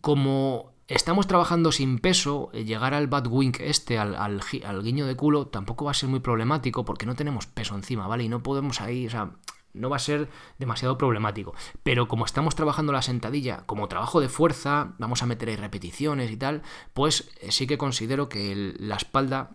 como 0.00 0.72
estamos 0.88 1.26
trabajando 1.26 1.70
sin 1.72 1.98
peso, 1.98 2.50
eh, 2.52 2.64
llegar 2.64 2.94
al 2.94 3.06
bad 3.06 3.26
wink 3.26 3.60
este, 3.60 3.98
al, 3.98 4.14
al, 4.16 4.40
al, 4.64 4.82
guiño 4.82 5.06
de 5.06 5.14
culo, 5.14 5.46
tampoco 5.46 5.84
va 5.84 5.92
a 5.92 5.94
ser 5.94 6.08
muy 6.08 6.20
problemático 6.20 6.84
porque 6.84 7.06
no 7.06 7.14
tenemos 7.14 7.46
peso 7.46 7.74
encima, 7.74 8.06
¿vale? 8.08 8.24
Y 8.24 8.28
no 8.28 8.42
podemos 8.42 8.80
ahí, 8.80 9.06
o 9.06 9.10
sea, 9.10 9.32
no 9.74 9.90
va 9.90 9.96
a 9.96 10.00
ser 10.00 10.28
demasiado 10.58 10.98
problemático. 10.98 11.54
Pero 11.82 12.08
como 12.08 12.24
estamos 12.24 12.54
trabajando 12.54 12.92
la 12.92 13.02
sentadilla 13.02 13.64
como 13.66 13.88
trabajo 13.88 14.20
de 14.20 14.28
fuerza, 14.28 14.94
vamos 14.98 15.22
a 15.22 15.26
meter 15.26 15.48
ahí 15.48 15.56
repeticiones 15.56 16.30
y 16.30 16.36
tal, 16.36 16.62
pues 16.94 17.30
eh, 17.40 17.52
sí 17.52 17.66
que 17.66 17.78
considero 17.78 18.28
que 18.28 18.74
la 18.78 18.96
espalda 18.96 19.50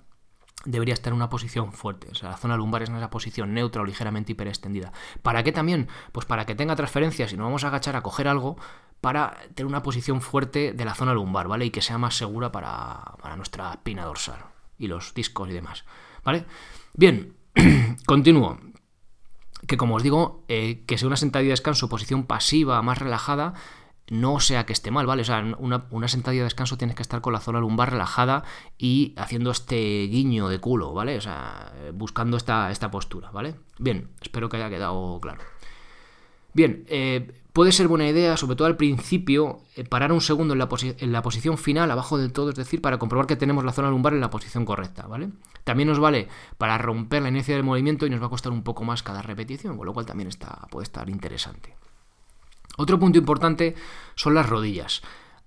debería 0.65 0.93
estar 0.93 1.11
en 1.11 1.17
una 1.17 1.29
posición 1.29 1.73
fuerte. 1.73 2.07
O 2.11 2.15
sea, 2.15 2.29
la 2.29 2.37
zona 2.37 2.57
lumbar 2.57 2.83
es 2.83 2.89
en 2.89 2.95
esa 2.95 3.09
posición 3.09 3.53
neutra 3.53 3.81
o 3.81 3.85
ligeramente 3.85 4.31
hiperextendida. 4.31 4.93
¿Para 5.21 5.43
qué 5.43 5.51
también? 5.51 5.89
Pues 6.11 6.25
para 6.25 6.45
que 6.45 6.55
tenga 6.55 6.75
transferencias 6.75 7.33
y 7.33 7.37
nos 7.37 7.45
vamos 7.45 7.63
a 7.63 7.67
agachar 7.67 7.95
a 7.95 8.01
coger 8.01 8.27
algo 8.27 8.57
para 9.01 9.37
tener 9.53 9.67
una 9.67 9.83
posición 9.83 10.21
fuerte 10.21 10.71
de 10.71 10.85
la 10.85 10.95
zona 10.95 11.13
lumbar, 11.13 11.49
¿vale? 11.49 11.65
Y 11.65 11.71
que 11.71 11.81
sea 11.81 11.97
más 11.97 12.15
segura 12.15 12.53
para, 12.53 13.15
para 13.21 13.35
nuestra 13.35 13.71
espina 13.71 14.05
dorsal 14.05 14.39
y 14.77 14.87
los 14.87 15.13
discos 15.13 15.49
y 15.49 15.53
demás, 15.53 15.83
¿vale? 16.23 16.45
Bien, 16.93 17.35
continúo 18.05 18.57
que 19.67 19.77
como 19.77 19.95
os 19.95 20.03
digo, 20.03 20.43
eh, 20.47 20.83
que 20.85 20.97
sea 20.97 21.07
una 21.07 21.17
sentadilla 21.17 21.49
de 21.49 21.53
descanso, 21.53 21.89
posición 21.89 22.25
pasiva, 22.25 22.81
más 22.81 22.97
relajada, 22.97 23.53
no 24.09 24.39
sea 24.39 24.65
que 24.65 24.73
esté 24.73 24.91
mal, 24.91 25.05
¿vale? 25.05 25.21
O 25.21 25.25
sea, 25.25 25.39
una, 25.57 25.87
una, 25.89 26.07
sentadilla 26.07 26.41
de 26.41 26.47
descanso 26.47 26.77
tienes 26.77 26.95
que 26.95 27.01
estar 27.01 27.21
con 27.21 27.33
la 27.33 27.39
zona 27.39 27.59
lumbar 27.59 27.91
relajada 27.91 28.43
y 28.77 29.13
haciendo 29.17 29.51
este 29.51 30.07
guiño 30.07 30.49
de 30.49 30.59
culo, 30.59 30.93
¿vale? 30.93 31.17
O 31.17 31.21
sea, 31.21 31.73
buscando 31.93 32.37
esta, 32.37 32.69
esta 32.71 32.91
postura, 32.91 33.31
¿vale? 33.31 33.55
Bien, 33.79 34.09
espero 34.21 34.49
que 34.49 34.57
haya 34.57 34.69
quedado 34.69 35.19
claro. 35.21 35.41
Bien, 36.53 36.85
eh, 36.87 37.31
puede 37.51 37.71
ser 37.71 37.87
buena 37.87 38.07
idea, 38.07 38.37
sobre 38.37 38.55
todo 38.55 38.67
al 38.67 38.77
principio, 38.77 39.61
eh, 39.75 39.83
parar 39.83 40.11
un 40.11 40.21
segundo 40.21 40.53
en 40.53 40.59
la, 41.11 41.21
posición 41.21 41.57
final, 41.57 41.89
abajo 41.89 42.17
del 42.17 42.31
todo, 42.31 42.49
es 42.49 42.55
decir, 42.55 42.81
para 42.81 42.97
comprobar 42.97 43.27
que 43.27 43.35
tenemos 43.35 43.63
la 43.63 43.71
zona 43.71 43.89
lumbar 43.89 44.13
en 44.13 44.21
la 44.21 44.29
posición 44.29 44.65
correcta, 44.65 45.07
¿vale? 45.07 45.29
También 45.63 45.89
nos 45.89 45.99
vale 45.99 46.27
para 46.57 46.77
romper 46.77 47.21
la 47.21 47.29
inercia 47.29 47.55
del 47.55 47.63
movimiento 47.63 48.05
y 48.05 48.09
nos 48.09 48.21
va 48.21 48.27
a 48.27 48.29
costar 48.29 48.51
un 48.51 48.63
poco 48.63 48.83
más 48.83 49.01
cada 49.01 49.21
repetición, 49.21 49.77
con 49.77 49.85
lo 49.85 49.93
cual 49.93 50.05
también 50.05 50.29
puede 50.69 50.83
estar 50.83 51.09
interesante. 51.09 51.75
Otro 52.77 52.99
punto 52.99 53.19
importante 53.19 53.75
son 54.15 54.33
las 54.33 54.49
rodillas. 54.49 55.01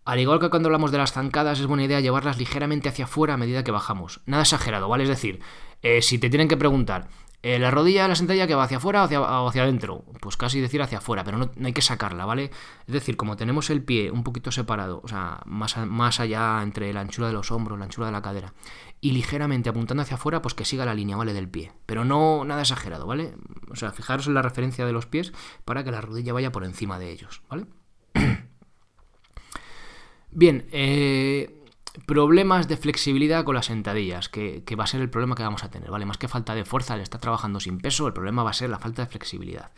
Al 0.05 0.21
igual 0.21 0.39
que 0.39 0.51
cuando 0.51 0.69
hablamos 0.69 0.93
de 0.93 0.99
las 0.99 1.13
zancadas, 1.13 1.59
es 1.59 1.67
buena 1.67 1.83
idea 1.83 2.01
llevarlas 2.01 2.39
ligeramente 2.39 2.89
hacia 2.89 3.07
afuera 3.07 3.35
a 3.35 3.37
medida 3.37 3.65
que 3.65 3.73
bajamos. 3.73 4.21
Nada 4.25 4.45
exagerado, 4.45 4.89
¿vale? 4.89 5.03
Es 5.03 5.09
decir, 5.09 5.41
eh, 5.83 6.01
si 6.01 6.19
te 6.19 6.31
tienen 6.31 6.47
que 6.47 6.57
preguntar, 6.57 7.09
eh, 7.43 7.59
la 7.59 7.71
rodilla 7.71 8.09
la 8.09 8.17
sentadilla 8.17 8.47
que 8.47 8.55
va 8.55 8.65
hacia 8.65 8.79
afuera 8.79 9.03
o 9.03 9.05
hacia, 9.05 9.21
hacia 9.21 9.63
adentro. 9.63 10.05
Pues 10.21 10.37
casi 10.37 10.61
decir 10.61 10.83
hacia 10.83 10.99
afuera, 10.99 11.23
pero 11.25 11.39
no, 11.39 11.51
hay 11.65 11.73
que 11.73 11.83
sacarla, 11.83 12.25
¿vale? 12.25 12.51
Es 12.87 12.93
decir, 12.93 13.17
como 13.17 13.37
tenemos 13.37 13.71
el 13.71 13.83
pie 13.83 14.11
un 14.11 14.25
poquito 14.25 14.51
separado, 14.51 15.01
o 15.05 15.09
sea, 15.09 15.41
más, 15.47 15.77
más 15.87 16.21
allá 16.21 16.61
entre 16.63 16.93
la 16.93 17.01
anchura 17.01 17.29
de 17.29 17.35
los 17.35 17.51
hombros, 17.53 17.79
la 17.79 17.85
anchura 17.85 18.07
de 18.07 18.13
la 18.13 18.23
cadera, 18.23 18.53
y 19.01 19.13
ligeramente 19.13 19.69
apuntando 19.69 20.03
hacia 20.03 20.17
afuera, 20.17 20.43
pues 20.43 20.55
que 20.55 20.65
siga 20.65 20.85
la 20.85 20.95
línea, 20.95 21.17
¿vale? 21.17 21.33
Del 21.33 21.49
pie. 21.49 21.73
Pero 21.87 22.05
no 22.05 22.45
nada 22.45 22.63
exagerado, 22.63 23.07
¿vale? 23.07 23.35
O 23.71 23.77
sea, 23.77 23.93
fijaros 23.93 24.27
en 24.27 24.35
la 24.35 24.43
referencia 24.43 24.87
de 24.87 24.93
los 24.93 25.07
pies 25.07 25.33
para 25.65 25.85
que 25.85 25.91
la 25.91 26.01
rodilla 26.01 26.33
vaya 26.33 26.53
por 26.53 26.65
encima 26.65 26.99
de 26.99 27.13
ellos, 27.13 27.43
¿vale? 27.49 27.67
Bien, 30.31 30.67
eh, 30.73 31.56
Problemas 32.05 32.69
de 32.69 32.77
flexibilidad 32.77 33.45
con 33.45 33.55
las 33.55 33.67
sentadillas, 33.67 34.29
que, 34.29 34.63
va 34.79 34.85
a 34.85 34.87
ser 34.87 35.01
el 35.01 35.09
problema 35.09 35.35
que 35.35 35.43
vamos 35.43 35.65
a 35.65 35.71
tener, 35.71 35.91
¿vale? 35.91 36.05
Más 36.05 36.19
que 36.19 36.29
falta 36.29 36.55
de 36.55 36.65
fuerza, 36.65 36.95
al 36.95 37.01
estar 37.01 37.21
trabajando 37.21 37.59
sin 37.59 37.79
peso, 37.79 38.07
el 38.07 38.13
problema 38.13 38.43
va 38.43 38.51
a 38.51 38.55
ser 38.55 38.69
la 38.69 38.79
falta 38.79 39.03
de 39.03 39.09
flexibilidad. 39.09 39.71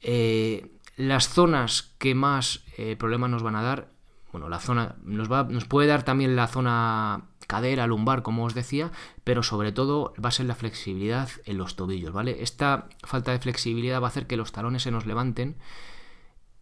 Eh, 0.00 0.72
las 0.96 1.28
zonas 1.28 1.94
que 1.98 2.14
más 2.14 2.64
eh, 2.76 2.96
problemas 2.96 3.30
nos 3.30 3.42
van 3.42 3.56
a 3.56 3.62
dar, 3.62 3.88
bueno, 4.30 4.48
la 4.48 4.60
zona 4.60 4.96
nos 5.04 5.64
puede 5.66 5.88
dar 5.88 6.02
también 6.02 6.36
la 6.36 6.48
zona 6.48 7.24
cadera, 7.46 7.86
lumbar, 7.86 8.22
como 8.22 8.44
os 8.44 8.54
decía, 8.54 8.90
pero 9.24 9.42
sobre 9.42 9.72
todo 9.72 10.14
va 10.22 10.28
a 10.28 10.32
ser 10.32 10.46
la 10.46 10.54
flexibilidad 10.54 11.28
en 11.44 11.58
los 11.58 11.76
tobillos, 11.76 12.12
¿vale? 12.12 12.42
Esta 12.42 12.88
falta 13.02 13.32
de 13.32 13.38
flexibilidad 13.38 14.00
va 14.00 14.06
a 14.06 14.08
hacer 14.08 14.26
que 14.26 14.36
los 14.36 14.52
talones 14.52 14.82
se 14.82 14.90
nos 14.90 15.06
levanten 15.06 15.56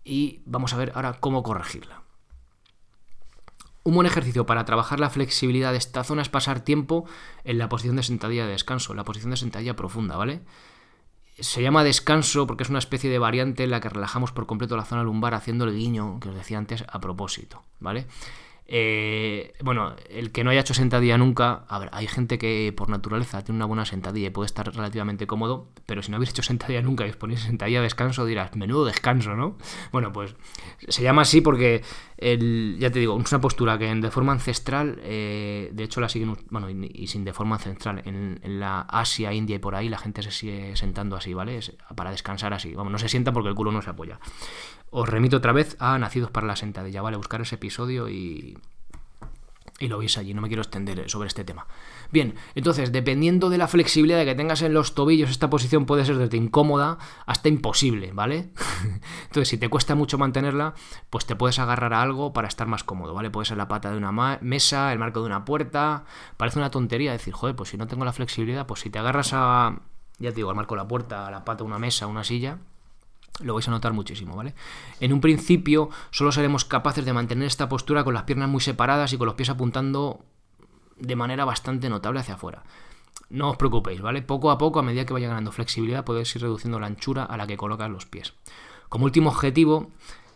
y 0.04 0.42
vamos 0.46 0.74
a 0.74 0.78
ver 0.78 0.92
ahora 0.94 1.14
cómo 1.20 1.42
corregirla. 1.42 2.02
Un 3.82 3.94
buen 3.94 4.06
ejercicio 4.06 4.44
para 4.44 4.64
trabajar 4.64 5.00
la 5.00 5.08
flexibilidad 5.08 5.72
de 5.72 5.78
esta 5.78 6.04
zona 6.04 6.22
es 6.22 6.28
pasar 6.28 6.60
tiempo 6.60 7.06
en 7.44 7.58
la 7.58 7.68
posición 7.68 7.96
de 7.96 8.02
sentadilla 8.02 8.44
de 8.44 8.52
descanso, 8.52 8.92
la 8.94 9.04
posición 9.04 9.30
de 9.30 9.38
sentadilla 9.38 9.74
profunda, 9.74 10.16
¿vale? 10.16 10.42
Se 11.38 11.62
llama 11.62 11.82
descanso 11.82 12.46
porque 12.46 12.64
es 12.64 12.68
una 12.68 12.78
especie 12.78 13.08
de 13.08 13.18
variante 13.18 13.64
en 13.64 13.70
la 13.70 13.80
que 13.80 13.88
relajamos 13.88 14.32
por 14.32 14.46
completo 14.46 14.76
la 14.76 14.84
zona 14.84 15.02
lumbar 15.02 15.32
haciendo 15.32 15.64
el 15.64 15.74
guiño 15.74 16.20
que 16.20 16.28
os 16.28 16.34
decía 16.34 16.58
antes 16.58 16.84
a 16.86 17.00
propósito, 17.00 17.62
¿vale? 17.78 18.06
Eh, 18.72 19.52
bueno, 19.64 19.96
el 20.10 20.30
que 20.30 20.44
no 20.44 20.50
haya 20.50 20.60
hecho 20.60 20.74
sentadilla 20.74 21.18
nunca, 21.18 21.64
a 21.66 21.80
ver, 21.80 21.88
hay 21.92 22.06
gente 22.06 22.38
que 22.38 22.72
por 22.76 22.88
naturaleza 22.88 23.42
tiene 23.42 23.56
una 23.56 23.64
buena 23.64 23.84
sentadilla 23.84 24.28
y 24.28 24.30
puede 24.30 24.46
estar 24.46 24.72
relativamente 24.72 25.26
cómodo, 25.26 25.66
pero 25.86 26.02
si 26.04 26.12
no 26.12 26.18
habéis 26.18 26.30
hecho 26.30 26.44
sentadilla 26.44 26.80
nunca 26.80 27.04
y 27.04 27.10
os 27.10 27.16
ponéis 27.16 27.40
sentadilla 27.40 27.80
de 27.80 27.84
descanso, 27.84 28.24
dirás, 28.24 28.54
menudo 28.54 28.84
descanso, 28.84 29.34
¿no? 29.34 29.58
Bueno, 29.90 30.12
pues 30.12 30.36
se 30.86 31.02
llama 31.02 31.22
así 31.22 31.40
porque, 31.40 31.82
el, 32.16 32.76
ya 32.78 32.92
te 32.92 33.00
digo, 33.00 33.20
es 33.20 33.32
una 33.32 33.40
postura 33.40 33.76
que 33.76 33.92
de 33.92 34.10
forma 34.12 34.30
ancestral, 34.30 35.00
eh, 35.02 35.70
de 35.72 35.82
hecho 35.82 36.00
la 36.00 36.08
siguen, 36.08 36.36
bueno, 36.50 36.70
y, 36.70 37.08
sin 37.08 37.24
de 37.24 37.32
forma 37.32 37.56
ancestral, 37.56 38.02
en, 38.04 38.38
la 38.60 38.82
Asia, 38.82 39.32
India 39.32 39.56
y 39.56 39.58
por 39.58 39.74
ahí 39.74 39.88
la 39.88 39.98
gente 39.98 40.22
se 40.22 40.30
sigue 40.30 40.76
sentando 40.76 41.16
así, 41.16 41.34
¿vale? 41.34 41.58
para 41.96 42.12
descansar 42.12 42.54
así, 42.54 42.72
vamos, 42.72 42.92
no 42.92 42.98
se 43.00 43.08
sienta 43.08 43.32
porque 43.32 43.48
el 43.48 43.56
culo 43.56 43.72
no 43.72 43.82
se 43.82 43.90
apoya. 43.90 44.20
Os 44.90 45.08
remito 45.08 45.36
otra 45.36 45.52
vez 45.52 45.76
a 45.78 45.98
Nacidos 45.98 46.30
para 46.30 46.46
la 46.46 46.56
Sentadilla, 46.56 47.02
¿vale? 47.02 47.16
Buscar 47.16 47.40
ese 47.40 47.54
episodio 47.54 48.08
y, 48.08 48.58
y 49.80 49.88
lo 49.88 49.98
veis 49.98 50.18
allí, 50.18 50.34
no 50.34 50.42
me 50.42 50.48
quiero 50.48 50.62
extender 50.62 51.08
sobre 51.08 51.28
este 51.28 51.42
tema. 51.42 51.66
Bien, 52.12 52.34
entonces, 52.54 52.92
dependiendo 52.92 53.48
de 53.48 53.58
la 53.58 53.66
flexibilidad 53.66 54.24
que 54.24 54.34
tengas 54.34 54.60
en 54.62 54.74
los 54.74 54.94
tobillos, 54.94 55.30
esta 55.30 55.48
posición 55.48 55.86
puede 55.86 56.04
ser 56.04 56.18
desde 56.18 56.36
incómoda 56.36 56.98
hasta 57.24 57.48
imposible, 57.48 58.12
¿vale? 58.12 58.50
entonces, 59.24 59.48
si 59.48 59.56
te 59.56 59.70
cuesta 59.70 59.94
mucho 59.94 60.18
mantenerla, 60.18 60.74
pues 61.08 61.24
te 61.24 61.34
puedes 61.34 61.58
agarrar 61.58 61.94
a 61.94 62.02
algo 62.02 62.34
para 62.34 62.48
estar 62.48 62.66
más 62.66 62.84
cómodo, 62.84 63.14
¿vale? 63.14 63.30
Puede 63.30 63.46
ser 63.46 63.56
la 63.56 63.68
pata 63.68 63.90
de 63.90 63.96
una 63.96 64.12
mesa, 64.42 64.92
el 64.92 64.98
marco 64.98 65.20
de 65.20 65.26
una 65.26 65.46
puerta. 65.46 66.04
Parece 66.36 66.58
una 66.58 66.70
tontería 66.70 67.12
decir, 67.12 67.32
joder, 67.32 67.56
pues 67.56 67.70
si 67.70 67.78
no 67.78 67.86
tengo 67.86 68.04
la 68.04 68.12
flexibilidad, 68.12 68.66
pues 68.66 68.80
si 68.80 68.90
te 68.90 68.98
agarras 68.98 69.30
a, 69.32 69.80
ya 70.18 70.30
te 70.30 70.36
digo, 70.36 70.50
al 70.50 70.56
marco 70.56 70.74
de 70.74 70.82
la 70.82 70.88
puerta, 70.88 71.26
a 71.26 71.30
la 71.30 71.44
pata 71.44 71.64
de 71.64 71.68
una 71.68 71.78
mesa, 71.78 72.06
una 72.06 72.24
silla, 72.24 72.58
lo 73.42 73.54
vais 73.54 73.68
a 73.68 73.70
notar 73.70 73.92
muchísimo, 73.92 74.36
¿vale? 74.36 74.54
En 75.00 75.12
un 75.12 75.20
principio 75.20 75.90
solo 76.10 76.32
seremos 76.32 76.64
capaces 76.64 77.04
de 77.04 77.12
mantener 77.12 77.46
esta 77.46 77.68
postura 77.68 78.04
con 78.04 78.14
las 78.14 78.24
piernas 78.24 78.48
muy 78.48 78.60
separadas 78.60 79.12
y 79.12 79.18
con 79.18 79.26
los 79.26 79.34
pies 79.34 79.50
apuntando 79.50 80.20
de 80.96 81.16
manera 81.16 81.44
bastante 81.44 81.88
notable 81.88 82.20
hacia 82.20 82.34
afuera. 82.34 82.62
No 83.30 83.50
os 83.50 83.56
preocupéis, 83.56 84.00
¿vale? 84.00 84.22
Poco 84.22 84.50
a 84.50 84.58
poco, 84.58 84.80
a 84.80 84.82
medida 84.82 85.06
que 85.06 85.12
vaya 85.12 85.28
ganando 85.28 85.52
flexibilidad, 85.52 86.04
podéis 86.04 86.34
ir 86.34 86.42
reduciendo 86.42 86.80
la 86.80 86.86
anchura 86.86 87.24
a 87.24 87.36
la 87.36 87.46
que 87.46 87.56
colocas 87.56 87.88
los 87.90 88.04
pies. 88.04 88.34
Como 88.88 89.04
último 89.04 89.30
objetivo, 89.30 89.90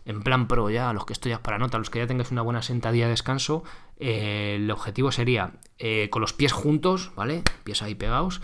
en 0.04 0.22
plan 0.22 0.46
pro 0.46 0.70
ya, 0.70 0.90
a 0.90 0.92
los 0.92 1.04
que 1.04 1.12
estoy 1.12 1.30
ya 1.30 1.42
para 1.42 1.58
nota, 1.58 1.76
a 1.76 1.80
los 1.80 1.90
que 1.90 1.98
ya 1.98 2.06
tengáis 2.06 2.30
una 2.30 2.42
buena 2.42 2.62
sentadilla 2.62 3.06
de 3.06 3.10
descanso, 3.10 3.64
eh, 3.98 4.54
el 4.56 4.70
objetivo 4.70 5.10
sería 5.10 5.54
eh, 5.78 6.08
con 6.10 6.22
los 6.22 6.32
pies 6.32 6.52
juntos, 6.52 7.10
¿vale? 7.16 7.42
Pies 7.64 7.82
ahí 7.82 7.94
pegados, 7.94 8.40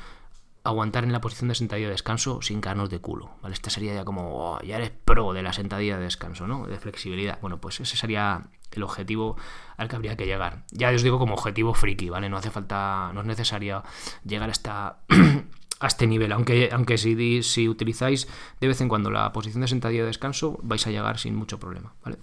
aguantar 0.62 1.04
en 1.04 1.12
la 1.12 1.20
posición 1.20 1.48
de 1.48 1.54
sentadilla 1.54 1.86
de 1.86 1.92
descanso 1.92 2.42
sin 2.42 2.60
carnos 2.60 2.90
de 2.90 3.00
culo, 3.00 3.30
¿vale? 3.42 3.54
Esta 3.54 3.70
sería 3.70 3.94
ya 3.94 4.04
como, 4.04 4.36
oh, 4.36 4.62
ya 4.62 4.76
eres 4.76 4.90
pro 4.90 5.32
de 5.32 5.42
la 5.42 5.52
sentadilla 5.52 5.96
de 5.96 6.04
descanso, 6.04 6.46
¿no? 6.46 6.66
De 6.66 6.78
flexibilidad. 6.78 7.38
Bueno, 7.40 7.60
pues 7.60 7.80
ese 7.80 7.96
sería 7.96 8.42
el 8.72 8.82
objetivo 8.82 9.36
al 9.76 9.88
que 9.88 9.96
habría 9.96 10.16
que 10.16 10.26
llegar. 10.26 10.64
Ya 10.70 10.90
os 10.90 11.02
digo 11.02 11.18
como 11.18 11.34
objetivo 11.34 11.74
friki, 11.74 12.10
¿vale? 12.10 12.28
No 12.28 12.36
hace 12.36 12.50
falta, 12.50 13.10
no 13.14 13.20
es 13.20 13.26
necesario 13.26 13.82
llegar 14.24 14.50
hasta 14.50 14.98
a 15.80 15.86
este 15.86 16.06
nivel, 16.06 16.32
aunque, 16.32 16.68
aunque 16.72 16.98
si, 16.98 17.42
si 17.42 17.68
utilizáis 17.68 18.28
de 18.60 18.68
vez 18.68 18.80
en 18.80 18.88
cuando 18.88 19.10
la 19.10 19.32
posición 19.32 19.62
de 19.62 19.68
sentadilla 19.68 20.02
de 20.02 20.08
descanso, 20.08 20.58
vais 20.62 20.86
a 20.86 20.90
llegar 20.90 21.18
sin 21.18 21.34
mucho 21.34 21.58
problema, 21.58 21.94
¿vale? 22.04 22.18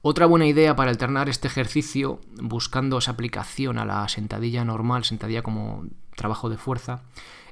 Otra 0.00 0.26
buena 0.26 0.46
idea 0.46 0.76
para 0.76 0.90
alternar 0.90 1.28
este 1.28 1.48
ejercicio 1.48 2.20
buscando 2.40 2.98
esa 2.98 3.10
aplicación 3.10 3.78
a 3.78 3.84
la 3.84 4.08
sentadilla 4.08 4.64
normal, 4.64 5.04
sentadilla 5.04 5.42
como 5.42 5.86
trabajo 6.14 6.48
de 6.48 6.56
fuerza, 6.56 7.02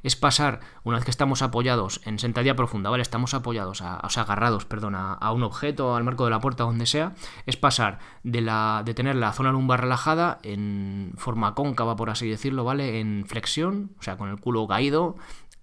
es 0.04 0.14
pasar, 0.14 0.60
una 0.84 0.98
vez 0.98 1.04
que 1.04 1.10
estamos 1.10 1.42
apoyados 1.42 2.00
en 2.04 2.20
sentadilla 2.20 2.54
profunda, 2.54 2.90
¿vale? 2.90 3.02
Estamos 3.02 3.34
apoyados, 3.34 3.80
o 3.80 4.08
sea, 4.08 4.22
agarrados, 4.22 4.64
perdón, 4.64 4.94
a, 4.94 5.32
un 5.32 5.42
objeto, 5.42 5.96
al 5.96 6.04
marco 6.04 6.24
de 6.24 6.30
la 6.30 6.40
puerta, 6.40 6.62
donde 6.62 6.86
sea, 6.86 7.14
es 7.46 7.56
pasar 7.56 7.98
de, 8.22 8.40
la, 8.40 8.82
de 8.84 8.94
tener 8.94 9.16
la 9.16 9.32
zona 9.32 9.50
lumbar 9.50 9.80
relajada 9.80 10.38
en 10.44 11.12
forma 11.16 11.56
cóncava, 11.56 11.96
por 11.96 12.10
así 12.10 12.28
decirlo, 12.28 12.62
¿vale? 12.62 13.00
En 13.00 13.24
flexión, 13.26 13.90
o 13.98 14.02
sea, 14.04 14.16
con 14.16 14.28
el 14.28 14.38
culo 14.38 14.68
caído, 14.68 15.16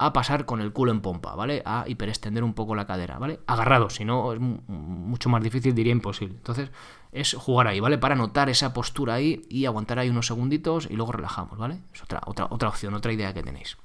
a 0.05 0.13
pasar 0.13 0.45
con 0.45 0.61
el 0.61 0.73
culo 0.73 0.91
en 0.91 1.01
pompa, 1.01 1.35
¿vale? 1.35 1.61
A 1.65 1.85
hiperextender 1.87 2.43
un 2.43 2.53
poco 2.53 2.75
la 2.75 2.85
cadera, 2.85 3.19
¿vale? 3.19 3.39
Agarrados, 3.47 3.95
si 3.95 4.05
no 4.05 4.33
es 4.33 4.39
mucho 4.39 5.29
más 5.29 5.43
difícil, 5.43 5.73
diría 5.73 5.91
imposible. 5.91 6.35
Entonces, 6.35 6.71
es 7.11 7.33
jugar 7.33 7.67
ahí, 7.67 7.79
¿vale? 7.79 7.97
Para 7.97 8.15
notar 8.15 8.49
esa 8.49 8.73
postura 8.73 9.15
ahí 9.15 9.41
y 9.49 9.65
aguantar 9.65 9.99
ahí 9.99 10.09
unos 10.09 10.27
segunditos 10.27 10.87
y 10.89 10.95
luego 10.95 11.11
relajamos, 11.11 11.57
¿vale? 11.57 11.79
Es 11.93 12.03
otra, 12.03 12.21
otra, 12.25 12.47
otra 12.49 12.69
opción, 12.69 12.93
otra 12.93 13.13
idea 13.13 13.33
que 13.33 13.43
tenéis. 13.43 13.77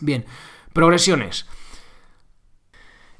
Bien, 0.00 0.24
progresiones. 0.72 1.46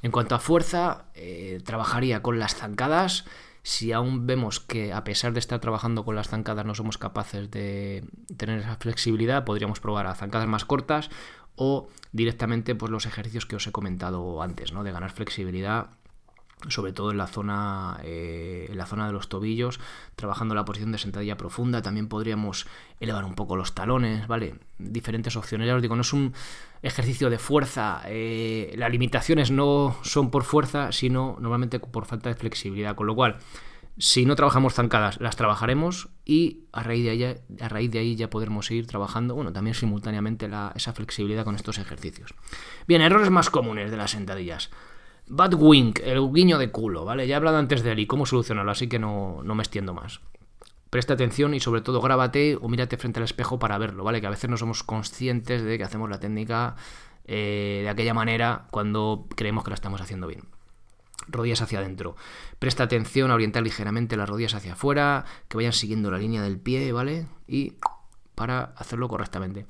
En 0.03 0.11
cuanto 0.11 0.35
a 0.35 0.39
fuerza, 0.39 1.05
eh, 1.15 1.61
trabajaría 1.65 2.23
con 2.23 2.39
las 2.39 2.55
zancadas 2.55 3.27
Si 3.63 3.93
aún 3.93 4.27
vemos 4.27 4.59
que 4.59 4.93
a 4.93 5.05
pesar 5.05 5.35
de 5.35 5.39
estar 5.39 5.61
trabajando 5.61 6.05
con 6.05 6.17
las 6.17 6.29
zancadas 6.29 6.65
no 6.65 6.75
somos 6.75 6.97
capaces 6.97 7.51
de 7.51 8.05
tener 8.39 8.61
esa 8.61 8.77
flexibilidad, 8.77 9.45
podríamos 9.45 9.81
probar 9.81 10.07
a 10.07 10.15
zancadas 10.15 10.49
más 10.49 10.65
cortas 10.65 11.11
o 11.57 11.89
directamente 12.13 12.75
pues, 12.75 12.91
los 12.91 13.07
ejercicios 13.07 13.47
que 13.47 13.57
os 13.57 13.67
he 13.67 13.73
comentado 13.73 14.43
antes, 14.43 14.73
¿no? 14.73 14.85
de 14.85 14.93
ganar 14.93 15.11
flexibilidad 15.11 15.91
sobre 16.69 16.93
todo 16.93 17.11
en 17.11 17.17
la 17.17 17.27
zona 17.27 17.99
eh, 18.05 18.67
en 18.69 18.77
la 18.77 18.87
zona 18.87 19.07
de 19.07 19.13
los 19.13 19.29
tobillos 19.29 19.81
trabajando 20.15 20.55
la 20.55 20.65
posición 20.65 20.93
de 20.93 20.99
sentadilla 20.99 21.37
profunda 21.37 21.81
también 21.81 22.09
podríamos 22.09 22.67
elevar 23.01 23.25
un 23.25 23.35
poco 23.35 23.57
los 23.57 23.75
talones 23.75 24.27
vale 24.27 24.57
diferentes 24.79 25.37
opciones 25.37 25.67
ya 25.67 25.75
os 25.75 25.83
digo 25.83 25.97
no 25.97 26.03
es 26.03 26.13
un 26.13 26.35
ejercicio 26.83 27.31
de 27.31 27.39
fuerza 27.39 28.03
eh, 28.07 28.75
las 28.77 28.91
limitaciones 28.91 29.51
no 29.51 29.97
son 30.03 30.31
por 30.31 30.45
fuerza 30.45 30.93
sino 30.93 31.37
normalmente 31.41 31.81
por 31.81 32.05
falta 32.05 32.29
de 32.29 32.35
flexibilidad 32.35 32.95
con 32.95 33.07
lo 33.07 33.15
cual 33.15 33.39
si 34.01 34.25
no 34.25 34.35
trabajamos 34.35 34.73
zancadas, 34.73 35.21
las 35.21 35.37
trabajaremos 35.37 36.09
y 36.25 36.65
a 36.73 36.83
raíz 36.83 37.05
de 37.05 37.11
ahí, 37.11 37.25
a 37.61 37.69
raíz 37.69 37.91
de 37.91 37.99
ahí 37.99 38.17
ya 38.17 38.31
podremos 38.31 38.71
ir 38.71 38.87
trabajando, 38.87 39.35
bueno, 39.35 39.53
también 39.53 39.75
simultáneamente 39.75 40.49
esa 40.75 40.95
flexibilidad 40.95 41.45
con 41.45 41.55
estos 41.55 41.77
ejercicios. 41.77 42.35
Bien, 42.89 43.03
errores 43.03 43.29
más 43.29 43.51
comunes 43.51 43.91
de 43.91 43.99
las 43.99 44.13
sentadillas. 44.13 44.71
Bad 45.29 45.53
wink, 45.53 45.99
el 46.03 46.33
guiño 46.33 46.57
de 46.57 46.71
culo, 46.71 47.05
¿vale? 47.05 47.27
Ya 47.27 47.35
he 47.35 47.37
hablado 47.37 47.59
antes 47.59 47.83
de 47.83 47.93
él 47.93 47.99
y 47.99 48.07
cómo 48.07 48.25
solucionarlo, 48.25 48.73
así 48.73 48.89
que 48.89 48.99
no, 48.99 49.43
me 49.45 49.63
extiendo 49.63 49.93
más. 49.93 50.21
Presta 50.89 51.13
atención 51.13 51.53
y 51.53 51.61
sobre 51.61 51.83
todo 51.83 52.01
grábate 52.01 52.57
o 52.59 52.71
mírate 52.71 52.97
frente 52.97 53.21
al 53.21 53.25
espejo 53.25 53.59
para 53.59 53.77
verlo, 53.77 54.03
¿vale? 54.03 54.23
Que 54.23 54.27
a 54.27 54.31
veces 54.31 54.49
no 54.49 54.57
somos 54.57 54.83
conscientes 54.83 55.63
de 55.63 55.77
que 55.77 55.85
hacemos 55.85 56.09
la 56.09 56.19
técnica 56.19 56.75
eh, 57.27 57.81
de 57.83 57.89
aquella 57.91 58.15
manera 58.15 58.67
cuando 58.71 59.27
creemos 59.37 59.63
que 59.63 59.71
la 59.71 59.75
estamos 59.75 60.01
haciendo 60.01 60.27
bien. 60.27 60.45
Rodillas 61.31 61.63
hacia 61.63 61.79
adentro. 61.79 62.17
Presta 62.59 62.85
atención 62.85 63.31
a 63.31 63.35
orientar 63.35 63.63
ligeramente 63.63 64.17
las 64.17 64.29
rodillas 64.29 64.55
hacia 64.55 64.75
afuera, 64.75 65.25
que 65.49 65.57
vayan 65.57 65.73
siguiendo 65.73 66.11
la 66.11 66.19
línea 66.19 66.43
del 66.43 66.59
pie, 66.59 66.93
¿vale? 66.93 67.27
Y 67.47 67.75
para 68.35 68.73
hacerlo 68.77 69.09
correctamente. 69.09 69.67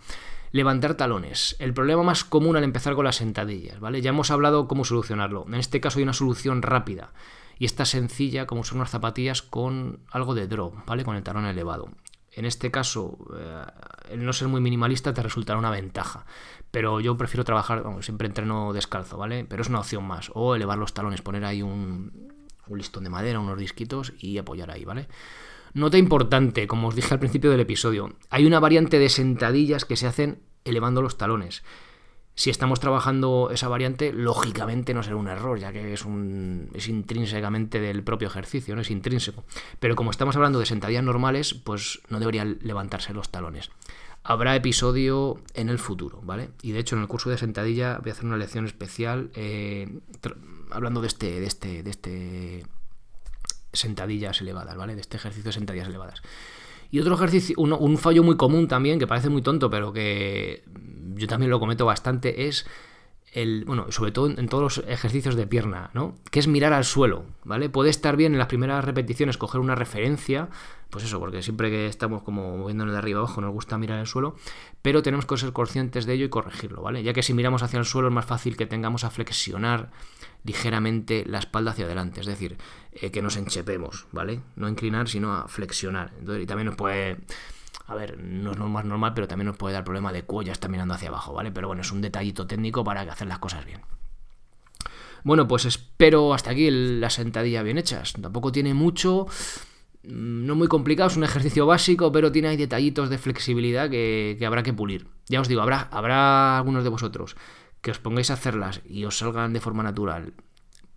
Levantar 0.53 0.95
talones. 0.95 1.57
El 1.59 1.75
problema 1.75 2.03
más 2.03 2.25
común 2.25 2.57
al 2.57 2.65
empezar 2.65 2.95
con 2.95 3.05
las 3.05 3.17
sentadillas, 3.17 3.79
¿vale? 3.79 4.01
Ya 4.03 4.11
hemos 4.11 4.31
hablado 4.31 4.67
cómo 4.67 4.85
solucionarlo. 4.85 5.45
En 5.47 5.55
este 5.55 5.81
caso 5.81 5.99
hay 5.99 6.03
una 6.03 6.13
solución 6.13 6.63
rápida 6.63 7.13
y 7.59 7.67
está 7.67 7.85
sencilla 7.85 8.47
como 8.47 8.65
son 8.65 8.79
unas 8.79 8.91
zapatillas 8.91 9.43
con 9.43 10.01
algo 10.11 10.35
de 10.35 10.49
drop, 10.49 10.75
¿vale? 10.87 11.05
Con 11.05 11.15
el 11.15 11.23
talón 11.23 11.47
elevado. 11.47 11.91
En 12.33 12.45
este 12.45 12.71
caso, 12.71 13.19
eh, 13.37 13.65
el 14.11 14.25
no 14.25 14.33
ser 14.33 14.49
muy 14.49 14.61
minimalista 14.61 15.13
te 15.13 15.23
resultará 15.23 15.59
una 15.59 15.71
ventaja. 15.71 16.27
Pero 16.71 17.01
yo 17.01 17.17
prefiero 17.17 17.45
trabajar, 17.45 17.85
siempre 18.01 18.29
entreno 18.29 18.73
descalzo, 18.73 19.17
¿vale? 19.17 19.45
Pero 19.45 19.63
es 19.63 19.69
una 19.69 19.81
opción 19.81 20.05
más. 20.05 20.31
O 20.35 20.55
elevar 20.55 20.79
los 20.79 20.95
talones, 20.95 21.23
poner 21.23 21.45
ahí 21.45 21.63
un, 21.63 22.33
un 22.69 22.79
listón 22.79 23.05
de 23.05 23.11
madera, 23.11 23.41
unos 23.41 23.59
disquitos 23.59 24.13
y 24.19 24.39
apoyar 24.39 24.71
ahí, 24.71 24.85
¿vale? 24.85 25.09
Nota 25.75 25.99
importante, 25.99 26.67
como 26.67 26.89
os 26.89 26.95
dije 26.95 27.15
al 27.15 27.21
principio 27.21 27.51
del 27.51 27.61
episodio, 27.61 28.17
hay 28.29 28.47
una 28.47 28.61
variante 28.61 28.99
de 28.99 29.09
sentadillas 29.09 29.85
que 29.85 29.97
se 29.97 30.07
hacen 30.07 30.43
elevando 30.65 31.03
los 31.03 31.17
talones. 31.17 31.63
Si 32.41 32.49
estamos 32.49 32.81
trabajando 32.81 33.51
esa 33.53 33.69
variante, 33.69 34.15
lógicamente 34.15 34.95
no 34.95 35.03
será 35.03 35.17
un 35.17 35.29
error, 35.29 35.59
ya 35.59 35.73
que 35.73 35.93
es, 35.93 36.07
un, 36.07 36.71
es 36.73 36.89
intrínsecamente 36.89 37.81
del 37.81 38.03
propio 38.03 38.29
ejercicio, 38.29 38.75
no 38.75 38.81
es 38.81 38.91
intrínseco. 38.91 39.45
Pero 39.79 39.95
como 39.95 40.11
estamos 40.11 40.37
hablando 40.37 40.59
de 40.59 40.65
sentadillas 40.65 41.05
normales, 41.05 41.53
pues 41.53 42.01
no 42.09 42.19
deberían 42.19 42.59
levantarse 42.63 43.13
los 43.13 43.29
talones. 43.29 43.71
Habrá 44.23 44.57
episodio 44.57 45.43
en 45.53 45.69
el 45.69 45.79
futuro, 45.79 46.23
¿vale? 46.23 46.49
Y 46.63 46.73
de 46.73 46.79
hecho 46.79 46.97
en 46.97 47.03
el 47.03 47.09
curso 47.09 47.29
de 47.29 47.37
sentadilla 47.37 47.99
voy 47.99 48.09
a 48.09 48.13
hacer 48.15 48.25
una 48.25 48.39
lección 48.39 48.65
especial 48.65 49.31
eh, 49.35 50.01
hablando 50.71 51.03
de 51.03 51.09
este, 51.09 51.41
de 51.41 51.47
este, 51.47 51.83
de 51.83 51.91
este 51.91 52.67
sentadillas 53.75 54.41
elevadas, 54.41 54.79
¿vale? 54.79 54.95
De 54.95 55.03
este 55.03 55.19
ejercicio 55.19 55.51
de 55.51 55.53
sentadillas 55.53 55.89
elevadas. 55.89 56.23
Y 56.91 57.01
otro 57.01 57.17
ejercicio, 57.17 57.55
un 57.59 57.99
fallo 57.99 58.25
muy 58.25 58.39
común 58.39 58.67
también, 58.67 58.99
que 58.99 59.07
parece 59.07 59.29
muy 59.29 59.43
tonto, 59.43 59.69
pero 59.69 59.93
que 59.93 60.65
yo 61.21 61.29
también 61.29 61.51
lo 61.51 61.61
cometo 61.61 61.87
bastante, 61.87 62.49
es 62.49 62.67
el, 63.33 63.65
bueno, 63.65 63.93
sobre 63.93 64.11
todo 64.11 64.29
en 64.29 64.49
todos 64.49 64.79
los 64.79 64.89
ejercicios 64.89 65.37
de 65.37 65.47
pierna, 65.47 65.91
¿no? 65.95 66.17
Que 66.31 66.41
es 66.41 66.49
mirar 66.49 66.73
al 66.73 66.85
suelo, 66.85 67.25
¿vale? 67.45 67.69
Puede 67.69 67.91
estar 67.91 68.17
bien 68.17 68.33
en 68.33 68.39
las 68.39 68.49
primeras 68.49 68.85
repeticiones 68.85 69.39
coger 69.39 69.61
una 69.61 69.77
referencia, 69.77 70.49
pues 70.91 71.05
eso, 71.05 71.21
porque 71.21 71.43
siempre 71.43 71.71
que 71.71 71.87
estamos 71.87 72.23
como 72.23 72.57
moviéndonos 72.57 72.93
de 72.93 72.99
arriba 72.99 73.21
abajo 73.21 73.41
nos 73.41 73.53
gusta 73.53 73.79
mirar 73.79 74.01
al 74.01 74.09
suelo, 74.09 74.35
pero 74.83 75.03
tenemos 75.03 75.27
que 75.27 75.37
ser 75.37 75.53
conscientes 75.53 76.07
de 76.07 76.15
ello 76.15 76.25
y 76.25 76.29
corregirlo, 76.29 76.83
¿vale? 76.83 77.05
Ya 77.05 77.13
que 77.13 77.23
si 77.23 77.33
miramos 77.33 77.63
hacia 77.63 77.79
el 77.79 77.85
suelo 77.85 78.09
es 78.09 78.15
más 78.15 78.27
fácil 78.27 78.57
que 78.57 78.67
tengamos 78.67 79.05
a 79.05 79.11
flexionar 79.11 79.91
ligeramente 80.43 81.25
la 81.27 81.39
espalda 81.39 81.71
hacia 81.71 81.85
adelante, 81.85 82.21
es 82.21 82.27
decir, 82.27 82.57
eh, 82.93 83.13
que 83.13 83.23
nos 83.23 83.37
enchepemos, 83.37 84.07
¿vale? 84.11 84.41
No 84.57 84.69
inclinar, 84.69 85.09
sino 85.09 85.35
a 85.35 85.47
flexionar. 85.47 86.13
y 86.21 86.47
también 86.47 86.67
nos 86.67 86.77
puede 86.77 87.19
a 87.91 87.97
ver, 87.97 88.19
no 88.21 88.53
es 88.53 88.59
más 88.59 88.85
normal, 88.85 89.15
pero 89.15 89.27
también 89.27 89.49
nos 89.49 89.57
puede 89.57 89.75
dar 89.75 89.83
problema 89.83 90.13
de 90.13 90.23
cuello, 90.23 90.53
está 90.53 90.69
mirando 90.69 90.95
hacia 90.95 91.09
abajo, 91.09 91.33
¿vale? 91.35 91.51
Pero 91.51 91.67
bueno, 91.67 91.83
es 91.83 91.91
un 91.91 92.01
detallito 92.01 92.47
técnico 92.47 92.85
para 92.85 93.01
hacer 93.01 93.27
las 93.27 93.41
cosas 93.41 93.67
bien. 93.67 93.81
Bueno, 95.25 95.49
pues 95.49 95.65
espero 95.65 96.33
hasta 96.33 96.53
aquí 96.53 96.71
la 96.71 97.11
sentadilla 97.11 97.65
bien 97.65 97.79
hechas. 97.79 98.13
Tampoco 98.13 98.53
tiene 98.53 98.75
mucho, 98.75 99.27
mm, 100.05 100.47
no 100.47 100.55
muy 100.55 100.69
complicado, 100.69 101.11
es 101.11 101.17
un 101.17 101.25
ejercicio 101.25 101.67
básico, 101.67 102.13
pero 102.13 102.31
tiene 102.31 102.47
ahí 102.47 102.57
detallitos 102.57 103.11
de 103.11 103.19
flexibilidad 103.19 103.91
que, 103.91 104.39
habrá 104.47 104.63
que 104.63 104.73
pulir. 104.73 105.09
Ya 105.29 105.41
os 105.41 105.49
digo, 105.49 105.61
habrá, 105.61 105.89
habrá 105.91 106.59
algunos 106.59 106.85
de 106.85 106.91
vosotros 106.91 107.35
que 107.81 107.91
os 107.91 107.99
pongáis 107.99 108.31
a 108.31 108.35
hacerlas 108.35 108.83
y 108.89 109.05
os 109.05 109.19
salgan 109.19 109.53
de 109.53 109.61
forma 109.61 109.83
natural 109.83 110.35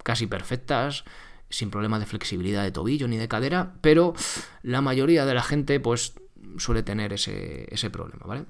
casi 0.03 0.27
perfectas, 0.27 1.05
sin 1.49 1.71
problema 1.71 1.97
de 1.97 2.05
flexibilidad 2.05 2.61
de 2.61 2.71
tobillo 2.71 3.07
ni 3.07 3.17
de 3.17 3.27
cadera, 3.27 3.73
pero 3.81 4.13
la 4.61 4.81
mayoría 4.81 5.25
de 5.25 5.33
la 5.33 5.41
gente 5.41 5.79
pues 5.79 6.13
suele 6.57 6.83
tener 6.83 7.13
ese, 7.13 7.89
problema, 7.91 8.25
¿vale? 8.25 8.45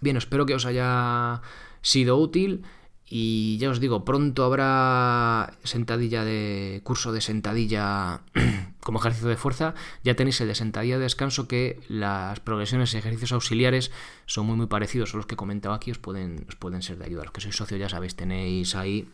Bien, 0.00 0.16
espero 0.16 0.46
que 0.46 0.54
os 0.54 0.66
haya 0.66 1.42
sido 1.82 2.16
útil 2.16 2.64
y 3.06 3.58
ya 3.58 3.70
os 3.70 3.80
digo, 3.80 4.04
pronto 4.04 4.44
habrá 4.44 5.56
sentadilla 5.62 6.24
de 6.24 6.80
curso 6.84 7.12
de 7.12 7.20
sentadilla 7.20 8.22
como 8.80 8.98
ejercicio 8.98 9.28
de 9.28 9.36
fuerza. 9.36 9.74
Ya 10.02 10.16
tenéis 10.16 10.40
el 10.40 10.48
de 10.48 10.54
sentadilla 10.54 10.96
de 10.96 11.04
descanso 11.04 11.46
que 11.46 11.80
las 11.88 12.40
progresiones 12.40 12.94
y 12.94 12.98
ejercicios 12.98 13.32
auxiliares 13.32 13.92
son 14.26 14.46
muy 14.46 14.56
muy 14.56 14.66
parecidos 14.66 15.14
a 15.14 15.16
los 15.18 15.26
que 15.26 15.34
he 15.34 15.36
comentado 15.36 15.74
aquí, 15.74 15.90
os 15.90 15.98
pueden, 15.98 16.46
os 16.48 16.56
pueden 16.56 16.82
ser 16.82 16.98
de 16.98 17.04
ayuda. 17.04 17.24
Los 17.24 17.32
que 17.32 17.40
sois 17.40 17.56
socios 17.56 17.78
ya 17.78 17.88
sabéis, 17.88 18.16
tenéis 18.16 18.74
ahí 18.74 19.08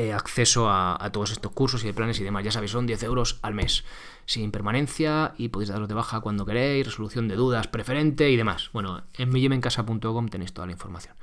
eh, 0.00 0.14
acceso 0.14 0.70
a, 0.70 1.10
todos 1.12 1.30
estos 1.30 1.52
cursos 1.52 1.84
y 1.84 1.86
de 1.86 1.92
planes 1.92 2.18
y 2.20 2.24
demás. 2.24 2.42
Ya 2.42 2.50
sabéis, 2.50 2.70
son 2.70 2.86
10 2.86 3.02
euros 3.02 3.38
al 3.42 3.52
mes, 3.52 3.84
sin 4.24 4.50
permanencia 4.50 5.34
y 5.36 5.48
podéis 5.48 5.68
daros 5.68 5.88
de 5.88 5.94
baja 5.94 6.20
cuando 6.20 6.46
queréis, 6.46 6.86
resolución 6.86 7.28
de 7.28 7.36
dudas 7.36 7.66
preferente 7.66 8.30
y 8.30 8.36
demás. 8.36 8.70
Bueno, 8.72 9.02
en 9.18 9.28
millimencasa.com 9.28 10.28
tenéis 10.28 10.54
toda 10.54 10.64
la 10.66 10.72
información. 10.72 11.14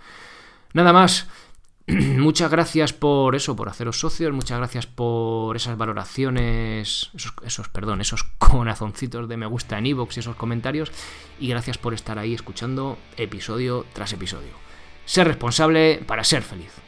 Nada 0.73 0.93
más. 0.93 1.27
muchas 1.87 2.51
gracias 2.51 2.93
por 2.93 3.33
eso, 3.33 3.55
por 3.55 3.67
haceros 3.67 3.99
socios, 3.99 4.31
muchas 4.31 4.59
gracias 4.59 4.85
por 4.85 5.55
esas 5.55 5.75
valoraciones, 5.75 7.09
esos, 7.15 7.33
esos 7.43 7.69
perdón, 7.69 8.01
esos 8.01 8.23
corazoncitos 8.37 9.27
de 9.27 9.37
me 9.37 9.47
gusta 9.47 9.79
en 9.79 9.87
iVoox 9.87 10.17
y 10.17 10.19
esos 10.19 10.35
comentarios, 10.35 10.91
y 11.39 11.47
gracias 11.47 11.79
por 11.79 11.95
estar 11.95 12.19
ahí 12.19 12.35
escuchando 12.35 12.99
episodio 13.15 13.87
tras 13.93 14.13
episodio. 14.13 14.51
Ser 15.05 15.25
responsable 15.25 16.03
para 16.05 16.23
ser 16.23 16.43
feliz. 16.43 16.86